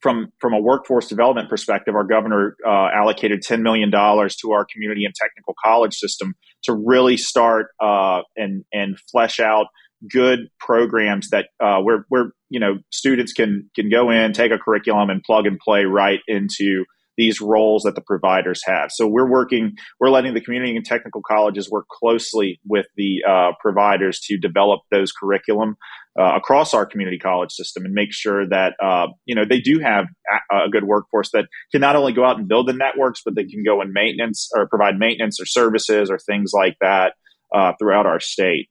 from 0.00 0.32
from 0.38 0.52
a 0.54 0.60
workforce 0.60 1.08
development 1.08 1.48
perspective, 1.48 1.94
our 1.94 2.04
governor 2.04 2.56
uh, 2.66 2.88
allocated 2.94 3.42
ten 3.42 3.62
million 3.62 3.90
dollars 3.90 4.36
to 4.36 4.52
our 4.52 4.66
community 4.72 5.04
and 5.04 5.14
technical 5.14 5.54
college 5.64 5.94
system 5.94 6.34
to 6.64 6.72
really 6.72 7.16
start 7.16 7.68
uh, 7.80 8.22
and 8.36 8.64
and 8.72 8.98
flesh 9.10 9.40
out 9.40 9.66
good 10.10 10.48
programs 10.60 11.30
that 11.30 11.48
uh, 11.60 11.80
where 11.80 12.04
where 12.08 12.32
you 12.50 12.60
know 12.60 12.78
students 12.90 13.32
can 13.32 13.70
can 13.74 13.90
go 13.90 14.10
in, 14.10 14.32
take 14.32 14.52
a 14.52 14.58
curriculum, 14.58 15.10
and 15.10 15.22
plug 15.22 15.46
and 15.46 15.58
play 15.58 15.84
right 15.84 16.20
into 16.28 16.84
these 17.18 17.42
roles 17.42 17.82
that 17.82 17.94
the 17.94 18.00
providers 18.00 18.62
have. 18.64 18.90
So 18.90 19.06
we're 19.06 19.28
working, 19.28 19.76
we're 20.00 20.08
letting 20.08 20.32
the 20.32 20.40
community 20.40 20.74
and 20.76 20.86
technical 20.86 21.20
colleges 21.20 21.70
work 21.70 21.86
closely 21.88 22.58
with 22.66 22.86
the 22.96 23.22
uh, 23.28 23.52
providers 23.60 24.20
to 24.20 24.38
develop 24.38 24.80
those 24.90 25.12
curriculum 25.12 25.76
uh, 26.18 26.32
across 26.36 26.72
our 26.72 26.86
community 26.86 27.18
college 27.18 27.52
system 27.52 27.84
and 27.84 27.92
make 27.92 28.12
sure 28.12 28.48
that 28.48 28.74
uh, 28.82 29.08
you 29.26 29.34
know 29.34 29.44
they 29.44 29.60
do 29.60 29.78
have 29.78 30.06
a, 30.50 30.64
a, 30.64 30.70
good 30.70 30.84
workforce 30.84 31.30
that 31.32 31.44
can 31.70 31.80
not 31.80 31.94
only 31.94 32.12
go 32.12 32.24
out 32.24 32.38
and 32.38 32.48
build 32.48 32.66
the 32.66 32.72
networks, 32.72 33.20
but 33.24 33.36
they 33.36 33.44
can 33.44 33.62
go 33.62 33.80
and 33.82 33.92
maintenance 33.92 34.48
or 34.56 34.66
provide 34.66 34.98
maintenance 34.98 35.40
or 35.40 35.44
services 35.44 36.10
or 36.10 36.18
things 36.18 36.52
like 36.54 36.76
that. 36.80 37.12
uh, 37.54 37.72
throughout 37.78 38.06
our 38.06 38.20
state. 38.20 38.68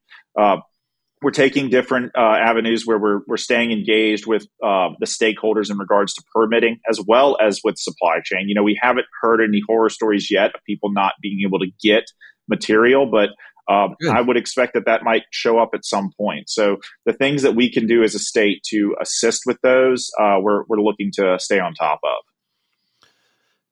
We're 1.22 1.32
taking 1.32 1.70
different 1.70 2.12
uh, 2.16 2.22
avenues 2.22 2.86
where 2.86 3.00
we're, 3.00 3.22
we're 3.28 3.38
staying 3.38 3.72
engaged 3.72 4.28
with 4.28 4.44
uh, 4.64 4.90
the 5.00 5.08
stakeholders 5.08 5.72
in 5.72 5.78
regards 5.78 6.14
to 6.14 6.24
permitting 6.34 6.80
as 6.90 7.02
well 7.06 7.38
as 7.42 7.62
with 7.64 7.78
supply 7.78 8.20
chain. 8.24 8.48
You 8.48 8.56
know, 8.56 8.64
we 8.64 8.80
haven't 8.80 9.08
heard 9.22 9.42
any 9.42 9.62
horror 9.68 9.90
stories 9.90 10.30
yet 10.30 10.52
of 10.54 10.62
people 10.66 10.92
not 10.92 11.14
being 11.22 11.42
able 11.46 11.60
to 11.60 11.68
get 11.82 12.04
material, 12.48 13.10
but 13.10 13.30
um, 13.70 13.96
I 14.10 14.22
would 14.22 14.38
expect 14.38 14.76
that 14.76 14.86
that 14.86 15.04
might 15.04 15.24
show 15.32 15.60
up 15.60 15.72
at 15.74 15.84
some 15.84 16.12
point. 16.18 16.50
So 16.50 16.78
the 17.06 17.14
things 17.14 17.42
that 17.42 17.56
we 17.56 17.72
can 17.72 17.86
do 17.86 18.04
as 18.04 18.16
a 18.16 18.20
state 18.20 18.64
to 18.70 18.96
assist 19.02 19.42
with 19.46 19.58
those, 19.62 20.10
uh, 20.20 20.38
we're, 20.40 20.64
we're 20.70 20.82
looking 20.82 21.12
to 21.16 21.38
stay 21.40 21.60
on 21.60 21.74
top 21.74 22.00
of. 22.04 22.24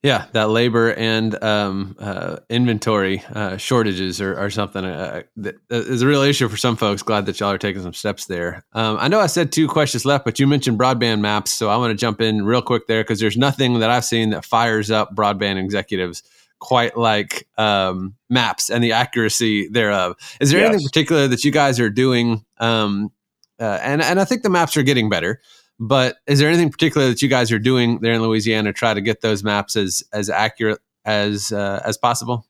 Yeah, 0.06 0.26
that 0.34 0.50
labor 0.50 0.94
and 0.94 1.44
um, 1.44 1.96
uh, 1.98 2.38
inventory 2.48 3.24
uh, 3.34 3.58
shortages 3.58 4.22
or, 4.22 4.40
or 4.40 4.52
something 4.52 4.86
uh, 4.86 5.24
that 5.38 5.56
is 5.72 6.04
a 6.04 6.08
real 6.08 6.22
issue 6.22 6.48
for 6.48 6.58
some 6.58 6.76
folks. 6.76 7.02
Glad 7.02 7.26
that 7.26 7.40
y'all 7.40 7.50
are 7.50 7.58
taking 7.58 7.82
some 7.82 7.94
steps 7.94 8.26
there. 8.26 8.64
Um, 8.74 8.98
I 9.00 9.08
know 9.08 9.20
I 9.20 9.26
said 9.26 9.52
two 9.52 9.68
questions 9.68 10.06
left, 10.06 10.24
but 10.24 10.38
you 10.38 10.46
mentioned 10.46 10.78
broadband 10.78 11.22
maps, 11.22 11.54
so 11.54 11.72
I 11.72 11.78
want 11.78 11.90
to 11.90 11.96
jump 11.96 12.22
in 12.22 12.46
real 12.46 12.62
quick 12.62 12.86
there 12.86 13.02
because 13.02 13.20
there's 13.20 13.36
nothing 13.36 13.80
that 13.80 13.90
I've 13.90 14.06
seen 14.06 14.30
that 14.30 14.46
fires 14.46 14.92
up 14.92 15.16
broadband 15.16 15.58
executives 15.58 16.22
quite 16.60 16.96
like 16.96 17.48
um, 17.58 18.14
maps 18.30 18.70
and 18.70 18.84
the 18.84 18.92
accuracy 18.92 19.70
thereof. 19.70 20.18
Is 20.40 20.52
there 20.52 20.60
yes. 20.60 20.70
anything 20.70 20.88
particular 20.88 21.28
that 21.28 21.44
you 21.44 21.50
guys 21.50 21.80
are 21.80 21.90
doing? 21.90 22.46
Um, 22.60 23.12
uh, 23.60 23.80
and 23.82 24.04
and 24.04 24.20
I 24.20 24.26
think 24.26 24.44
the 24.44 24.52
maps 24.52 24.78
are 24.78 24.84
getting 24.84 25.10
better. 25.10 25.42
But 25.80 26.18
is 26.26 26.40
there 26.40 26.50
anything 26.50 26.72
particular 26.72 27.10
that 27.10 27.22
you 27.22 27.28
guys 27.28 27.52
are 27.52 27.60
doing 27.60 28.00
there 28.00 28.14
in 28.14 28.22
Louisiana 28.22 28.70
to 28.70 28.74
try 28.74 28.94
to 28.94 29.02
get 29.02 29.22
those 29.22 29.44
maps 29.44 29.76
as 29.76 30.04
as 30.14 30.30
accurate 30.30 30.80
as 31.04 31.52
uh, 31.52 31.82
as 31.86 31.98
possible? 31.98 32.46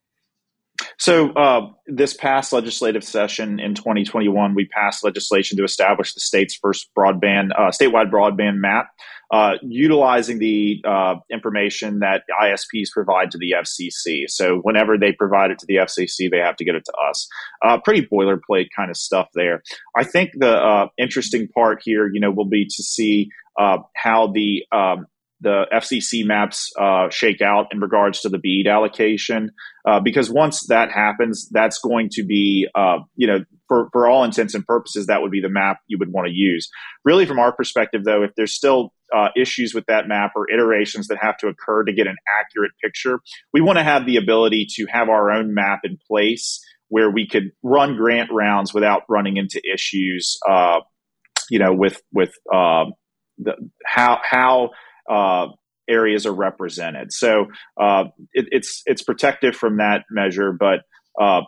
So, 0.98 1.32
uh, 1.32 1.70
this 1.88 2.14
past 2.14 2.54
legislative 2.54 3.04
session 3.04 3.60
in 3.60 3.76
2021, 3.76 4.56
we 4.56 4.66
passed 4.66 5.04
legislation 5.04 5.58
to 5.58 5.64
establish 5.64 6.14
the 6.14 6.20
state's 6.20 6.56
first 6.56 6.90
broadband, 6.98 7.52
uh, 7.58 7.72
statewide 7.72 8.10
broadband 8.12 8.58
map, 8.58 8.88
uh, 9.32 9.54
utilizing 9.62 10.40
the 10.40 10.82
uh, 10.88 11.16
information 11.32 12.00
that 12.00 12.24
ISPs 12.42 12.92
provide 12.94 13.32
to 13.32 13.38
the 13.38 13.56
FCC. 13.58 14.24
So, 14.28 14.60
whenever 14.60 14.98
they 14.98 15.12
provide 15.12 15.52
it 15.52 15.60
to 15.60 15.66
the 15.66 15.76
FCC, 15.76 16.30
they 16.32 16.40
have 16.40 16.56
to 16.58 16.66
get 16.66 16.76
it 16.76 16.86
to 16.86 16.94
us. 17.10 17.28
Uh, 17.64 17.78
pretty 17.84 18.08
boilerplate 18.08 18.68
kind 18.76 18.90
of 18.90 18.98
stuff 18.98 19.28
there. 19.34 19.64
I 19.98 20.06
think 20.06 20.32
the 20.36 20.56
uh, 20.56 20.88
interesting 20.98 21.48
part 21.50 21.82
here, 21.84 22.10
you 22.12 22.20
know, 22.22 22.32
will 22.32 22.50
be 22.50 22.66
to 22.66 22.84
see 22.84 23.30
how 23.58 24.32
the 24.34 24.66
um, 24.72 25.08
the 25.42 25.66
FCC 25.74 26.26
maps 26.26 26.72
uh, 26.80 27.10
shake 27.10 27.42
out 27.42 27.68
in 27.72 27.80
regards 27.80 28.22
to 28.22 28.30
the 28.30 28.38
BEAD 28.38 28.68
allocation. 28.68 29.52
Uh, 29.88 30.00
because 30.00 30.30
once 30.30 30.68
that 30.68 30.92
happens, 30.92 31.48
that's 31.52 31.80
going 31.80 32.10
to 32.14 32.24
be, 32.24 32.68
uh, 32.74 32.98
you 33.16 33.28
know, 33.28 33.40
for, 33.68 33.90
for 33.92 34.08
all 34.08 34.24
intents 34.24 34.54
and 34.54 34.66
purposes, 34.66 35.08
that 35.08 35.22
would 35.22 35.32
be 35.32 35.42
the 35.42 35.50
map 35.50 35.80
you 35.88 35.98
would 36.00 36.12
want 36.12 36.28
to 36.28 36.34
use. 36.34 36.70
Really, 37.04 37.26
from 37.26 37.40
our 37.40 37.52
perspective, 37.52 38.04
though, 38.04 38.24
if 38.24 38.32
there's 38.36 38.54
still 38.54 38.94
uh, 39.16 39.30
issues 39.36 39.74
with 39.74 39.86
that 39.88 40.08
map 40.08 40.32
or 40.36 40.50
iterations 40.50 41.08
that 41.08 41.18
have 41.22 41.38
to 41.38 41.48
occur 41.48 41.84
to 41.84 41.94
get 41.94 42.08
an 42.08 42.16
accurate 42.40 42.72
picture, 42.84 43.20
we 43.54 43.62
want 43.62 43.78
to 43.78 43.84
have 43.84 44.06
the 44.06 44.18
ability 44.18 44.68
to 44.76 44.86
have 44.88 45.10
our 45.10 45.32
own 45.32 45.54
map 45.54 45.82
in 45.84 45.98
place 46.08 46.60
where 46.90 47.10
we 47.10 47.28
could 47.28 47.52
run 47.64 47.96
grant 47.96 48.30
rounds 48.32 48.74
without 48.74 49.04
running 49.10 49.38
into 49.38 49.62
issues, 49.72 50.38
uh, 50.48 50.80
you 51.50 51.60
know, 51.60 51.74
with 51.74 52.02
with 52.14 52.34
uh, 52.54 52.86
the, 53.38 53.54
how 53.86 54.20
how 54.24 54.70
uh, 55.10 55.48
areas 55.88 56.26
are 56.26 56.34
represented. 56.34 57.14
So 57.14 57.48
uh, 57.80 58.06
it, 58.34 58.48
it's 58.52 58.82
it's 58.86 59.04
protective 59.04 59.56
from 59.56 59.78
that 59.78 60.06
measure, 60.10 60.52
but 60.52 60.82
uh, 61.20 61.42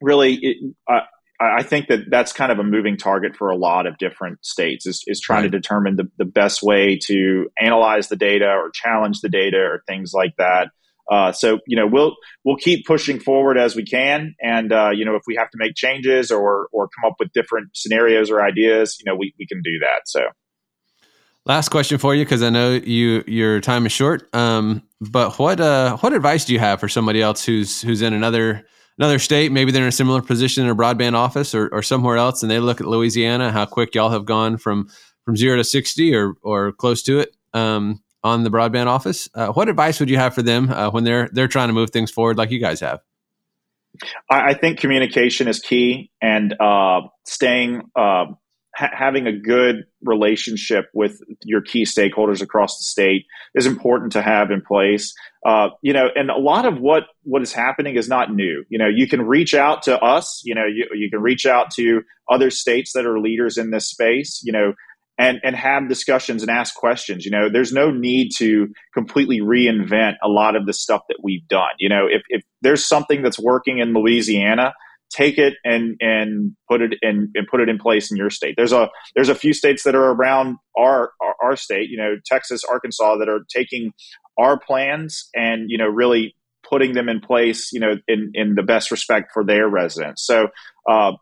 really, 0.00 0.34
it, 0.34 0.74
I, 0.88 1.00
I 1.40 1.62
think 1.62 1.88
that 1.88 2.10
that's 2.10 2.32
kind 2.32 2.52
of 2.52 2.58
a 2.58 2.64
moving 2.64 2.96
target 2.96 3.36
for 3.36 3.48
a 3.48 3.56
lot 3.56 3.86
of 3.86 3.96
different 3.98 4.44
states 4.44 4.86
is, 4.86 5.02
is 5.06 5.20
trying 5.20 5.44
right. 5.44 5.52
to 5.52 5.58
determine 5.58 5.96
the, 5.96 6.10
the 6.18 6.26
best 6.26 6.62
way 6.62 6.98
to 7.06 7.48
analyze 7.58 8.08
the 8.08 8.16
data 8.16 8.46
or 8.46 8.70
challenge 8.70 9.20
the 9.20 9.30
data 9.30 9.58
or 9.58 9.82
things 9.86 10.12
like 10.14 10.36
that. 10.36 10.68
Uh, 11.10 11.32
so 11.32 11.58
you 11.66 11.76
know 11.76 11.88
we'll 11.88 12.14
we'll 12.44 12.56
keep 12.56 12.86
pushing 12.86 13.18
forward 13.18 13.58
as 13.58 13.74
we 13.74 13.84
can, 13.84 14.34
and 14.40 14.72
uh, 14.72 14.90
you 14.94 15.04
know 15.04 15.16
if 15.16 15.22
we 15.26 15.34
have 15.34 15.50
to 15.50 15.58
make 15.58 15.74
changes 15.74 16.30
or 16.30 16.68
or 16.72 16.88
come 16.88 17.10
up 17.10 17.16
with 17.18 17.32
different 17.32 17.68
scenarios 17.74 18.30
or 18.30 18.44
ideas, 18.44 18.96
you 19.00 19.10
know 19.10 19.16
we, 19.16 19.34
we 19.38 19.46
can 19.46 19.60
do 19.60 19.80
that. 19.80 20.02
So 20.06 20.20
Last 21.46 21.70
question 21.70 21.98
for 21.98 22.14
you, 22.14 22.24
because 22.24 22.42
I 22.42 22.50
know 22.50 22.72
you 22.72 23.24
your 23.26 23.60
time 23.60 23.86
is 23.86 23.92
short. 23.92 24.28
Um, 24.34 24.82
but 25.00 25.38
what 25.38 25.58
uh, 25.58 25.96
what 25.96 26.12
advice 26.12 26.44
do 26.44 26.52
you 26.52 26.58
have 26.58 26.78
for 26.80 26.88
somebody 26.88 27.22
else 27.22 27.44
who's 27.44 27.80
who's 27.80 28.02
in 28.02 28.12
another 28.12 28.66
another 28.98 29.18
state? 29.18 29.50
Maybe 29.50 29.72
they're 29.72 29.82
in 29.82 29.88
a 29.88 29.92
similar 29.92 30.20
position 30.20 30.64
in 30.64 30.70
a 30.70 30.76
broadband 30.76 31.14
office 31.14 31.54
or, 31.54 31.68
or 31.68 31.82
somewhere 31.82 32.18
else, 32.18 32.42
and 32.42 32.50
they 32.50 32.60
look 32.60 32.80
at 32.80 32.86
Louisiana, 32.86 33.50
how 33.50 33.64
quick 33.64 33.94
y'all 33.94 34.10
have 34.10 34.26
gone 34.26 34.58
from 34.58 34.88
from 35.24 35.36
zero 35.36 35.56
to 35.56 35.64
sixty 35.64 36.14
or 36.14 36.34
or 36.42 36.72
close 36.72 37.02
to 37.04 37.20
it 37.20 37.34
um, 37.54 38.02
on 38.22 38.44
the 38.44 38.50
broadband 38.50 38.86
office. 38.86 39.28
Uh, 39.34 39.48
what 39.48 39.70
advice 39.70 39.98
would 39.98 40.10
you 40.10 40.18
have 40.18 40.34
for 40.34 40.42
them 40.42 40.70
uh, 40.70 40.90
when 40.90 41.04
they're 41.04 41.30
they're 41.32 41.48
trying 41.48 41.68
to 41.68 41.74
move 41.74 41.90
things 41.90 42.10
forward 42.10 42.36
like 42.36 42.50
you 42.50 42.60
guys 42.60 42.80
have? 42.80 43.00
I, 44.28 44.50
I 44.50 44.54
think 44.54 44.78
communication 44.78 45.48
is 45.48 45.58
key, 45.58 46.10
and 46.20 46.54
uh, 46.60 47.00
staying 47.24 47.90
uh, 47.96 48.26
ha- 48.74 48.90
having 48.92 49.26
a 49.26 49.38
good 49.38 49.84
relationship 50.02 50.86
with 50.94 51.20
your 51.44 51.60
key 51.60 51.84
stakeholders 51.84 52.42
across 52.42 52.78
the 52.78 52.84
state 52.84 53.26
is 53.54 53.66
important 53.66 54.12
to 54.12 54.22
have 54.22 54.50
in 54.50 54.62
place. 54.62 55.14
Uh, 55.44 55.68
you 55.82 55.92
know, 55.92 56.08
and 56.14 56.30
a 56.30 56.38
lot 56.38 56.66
of 56.66 56.78
what 56.78 57.04
what 57.22 57.42
is 57.42 57.52
happening 57.52 57.96
is 57.96 58.08
not 58.08 58.32
new. 58.32 58.64
You 58.68 58.78
know, 58.78 58.88
you 58.88 59.08
can 59.08 59.22
reach 59.22 59.54
out 59.54 59.82
to 59.84 59.98
us. 59.98 60.42
You 60.44 60.54
know, 60.54 60.66
you, 60.66 60.86
you 60.94 61.10
can 61.10 61.20
reach 61.20 61.46
out 61.46 61.70
to 61.72 62.02
other 62.30 62.50
states 62.50 62.92
that 62.94 63.06
are 63.06 63.18
leaders 63.18 63.56
in 63.56 63.70
this 63.70 63.88
space. 63.88 64.40
You 64.44 64.52
know, 64.52 64.74
and 65.20 65.38
and 65.44 65.54
have 65.54 65.88
discussions 65.88 66.42
and 66.42 66.50
ask 66.50 66.74
questions. 66.74 67.24
You 67.24 67.30
know, 67.30 67.48
there's 67.50 67.72
no 67.72 67.90
need 67.90 68.30
to 68.38 68.68
completely 68.94 69.40
reinvent 69.40 70.14
a 70.24 70.28
lot 70.28 70.56
of 70.56 70.66
the 70.66 70.72
stuff 70.72 71.02
that 71.08 71.18
we've 71.22 71.46
done. 71.46 71.70
You 71.78 71.90
know, 71.90 72.06
if 72.10 72.22
if 72.28 72.42
there's 72.62 72.86
something 72.86 73.22
that's 73.22 73.38
working 73.38 73.78
in 73.78 73.92
Louisiana 73.92 74.72
take 75.10 75.38
it 75.38 75.54
and 75.64 75.96
and 76.00 76.56
put 76.68 76.80
it 76.80 76.94
in 77.02 77.30
and 77.34 77.46
put 77.48 77.60
it 77.60 77.68
in 77.68 77.78
place 77.78 78.10
in 78.10 78.16
your 78.16 78.30
state. 78.30 78.54
There's 78.56 78.72
a 78.72 78.88
there's 79.14 79.28
a 79.28 79.34
few 79.34 79.52
states 79.52 79.82
that 79.82 79.94
are 79.94 80.10
around 80.10 80.56
our 80.78 81.12
our, 81.20 81.34
our 81.42 81.56
state, 81.56 81.90
you 81.90 81.98
know, 81.98 82.16
Texas, 82.24 82.62
Arkansas, 82.64 83.16
that 83.18 83.28
are 83.28 83.44
taking 83.54 83.92
our 84.38 84.58
plans 84.58 85.28
and 85.34 85.68
you 85.68 85.78
know 85.78 85.88
really 85.88 86.34
putting 86.68 86.94
them 86.94 87.08
in 87.08 87.20
place, 87.20 87.72
you 87.72 87.80
know, 87.80 87.96
in 88.08 88.30
in 88.34 88.54
the 88.54 88.62
best 88.62 88.90
respect 88.90 89.32
for 89.32 89.44
their 89.44 89.68
residents. 89.68 90.24
So. 90.24 90.48
Uh, 90.88 91.12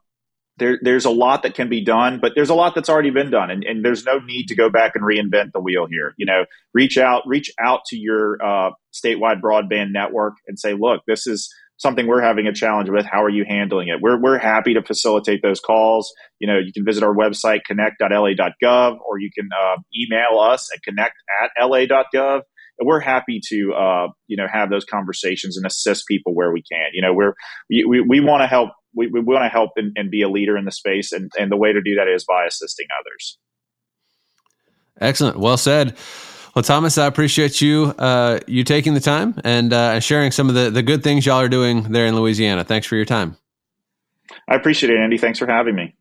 there, 0.59 0.77
there's 0.83 1.05
a 1.05 1.11
lot 1.11 1.44
that 1.44 1.55
can 1.55 1.68
be 1.68 1.85
done, 1.85 2.18
but 2.20 2.33
there's 2.35 2.51
a 2.51 2.55
lot 2.55 2.74
that's 2.74 2.88
already 2.88 3.11
been 3.11 3.31
done, 3.31 3.48
and, 3.48 3.62
and 3.62 3.85
there's 3.85 4.05
no 4.05 4.18
need 4.18 4.48
to 4.48 4.57
go 4.57 4.68
back 4.68 4.96
and 4.96 5.05
reinvent 5.05 5.53
the 5.53 5.61
wheel 5.61 5.87
here. 5.88 6.14
You 6.16 6.27
know, 6.27 6.46
reach 6.74 6.98
out, 6.98 7.22
reach 7.27 7.53
out 7.61 7.85
to 7.87 7.96
your 7.96 8.44
uh, 8.44 8.70
statewide 8.92 9.40
broadband 9.40 9.92
network 9.92 10.35
and 10.48 10.59
say, 10.59 10.74
look, 10.74 11.03
this 11.07 11.29
is 11.29 11.48
something 11.79 12.07
we're 12.07 12.21
having 12.21 12.47
a 12.47 12.53
challenge 12.53 12.91
with. 12.91 13.07
How 13.07 13.23
are 13.23 13.31
you 13.31 13.45
handling 13.49 13.88
it? 13.88 14.01
We're, 14.03 14.21
we're 14.21 14.38
happy 14.38 14.75
to 14.75 14.83
facilitate 14.83 15.41
those 15.43 15.61
calls. 15.61 16.12
You 16.38 16.49
know, 16.49 16.59
you 16.59 16.73
can 16.73 16.85
visit 16.85 17.03
our 17.03 17.14
website, 17.14 17.61
connect.la.gov, 17.64 18.99
or 19.07 19.19
you 19.19 19.31
can 19.35 19.49
uh, 19.59 19.77
email 19.97 20.41
us 20.41 20.69
at 20.75 20.83
connect 20.83 21.14
at 21.43 21.64
la.gov. 21.64 22.43
And 22.79 22.87
we're 22.87 23.01
happy 23.01 23.41
to, 23.49 23.73
uh, 23.73 24.09
you 24.27 24.37
know, 24.37 24.47
have 24.53 24.71
those 24.71 24.85
conversations 24.85 25.57
and 25.57 25.67
assist 25.67 26.07
people 26.07 26.35
where 26.35 26.53
we 26.53 26.62
can. 26.71 26.91
You 26.93 27.03
know, 27.03 27.14
we're, 27.14 27.33
we, 27.71 27.85
we, 27.88 28.01
we 28.01 28.21
want 28.21 28.43
to 28.43 28.47
help. 28.47 28.71
We, 28.95 29.07
we 29.09 29.21
want 29.21 29.45
to 29.45 29.49
help 29.49 29.71
and, 29.77 29.93
and 29.97 30.11
be 30.11 30.23
a 30.23 30.29
leader 30.29 30.57
in 30.57 30.64
the 30.64 30.73
space. 30.73 31.12
And, 31.12 31.31
and 31.38 31.51
the 31.51 31.57
way 31.57 31.73
to 31.73 31.81
do 31.81 31.95
that 31.97 32.09
is 32.09 32.25
by 32.25 32.45
assisting 32.47 32.87
others. 33.01 33.38
Excellent. 35.01 35.38
Well 35.38 35.57
said. 35.57 35.97
Well, 36.59 36.64
Thomas, 36.64 36.99
I 36.99 37.07
appreciate 37.07 37.61
you 37.61 37.94
uh, 37.99 38.40
you 38.49 38.64
taking 38.64 38.94
the 38.94 39.01
time 39.01 39.37
and 39.44 39.73
uh, 39.73 40.01
sharing 40.01 40.33
some 40.33 40.49
of 40.49 40.57
the, 40.57 40.71
the 40.71 40.83
good 40.83 41.05
things 41.05 41.25
y'all 41.25 41.37
are 41.37 41.49
doing 41.49 41.85
there 41.92 42.05
in 42.05 42.16
Louisiana. 42.16 42.64
Thanks 42.64 42.85
for 42.85 42.97
your 42.97 43.05
time. 43.05 43.37
I 44.49 44.57
appreciate 44.57 44.90
it, 44.90 44.99
Andy. 44.99 45.18
Thanks 45.18 45.38
for 45.38 45.47
having 45.47 45.77
me. 45.77 45.94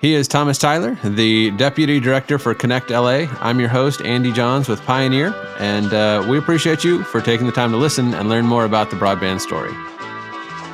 He 0.00 0.14
is 0.14 0.26
Thomas 0.26 0.58
Tyler, 0.58 0.98
the 1.04 1.52
Deputy 1.52 2.00
Director 2.00 2.40
for 2.40 2.56
Connect 2.56 2.90
LA. 2.90 3.28
I'm 3.38 3.60
your 3.60 3.68
host, 3.68 4.02
Andy 4.02 4.32
Johns 4.32 4.68
with 4.68 4.80
Pioneer, 4.80 5.32
and 5.60 5.94
uh, 5.94 6.26
we 6.28 6.38
appreciate 6.38 6.82
you 6.82 7.04
for 7.04 7.20
taking 7.20 7.46
the 7.46 7.52
time 7.52 7.70
to 7.70 7.76
listen 7.76 8.14
and 8.14 8.28
learn 8.28 8.46
more 8.46 8.64
about 8.64 8.90
the 8.90 8.96
broadband 8.96 9.40
story. 9.40 9.70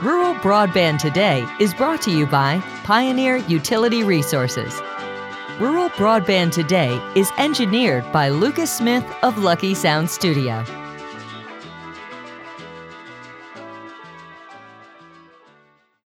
Rural 0.03 0.35
Broadband 0.37 0.99
Today 0.99 1.47
is 1.61 1.75
brought 1.75 2.01
to 2.03 2.11
you 2.11 2.25
by 2.25 2.59
Pioneer 2.85 3.37
Utility 3.37 4.03
Resources. 4.03 4.81
Rural 5.61 5.88
Broadband 5.90 6.51
Today 6.51 7.01
is 7.14 7.31
engineered 7.38 8.11
by 8.11 8.29
Lucas 8.29 8.77
Smith 8.77 9.05
of 9.23 9.38
Lucky 9.38 9.73
Sound 9.73 10.11
Studio. 10.11 10.64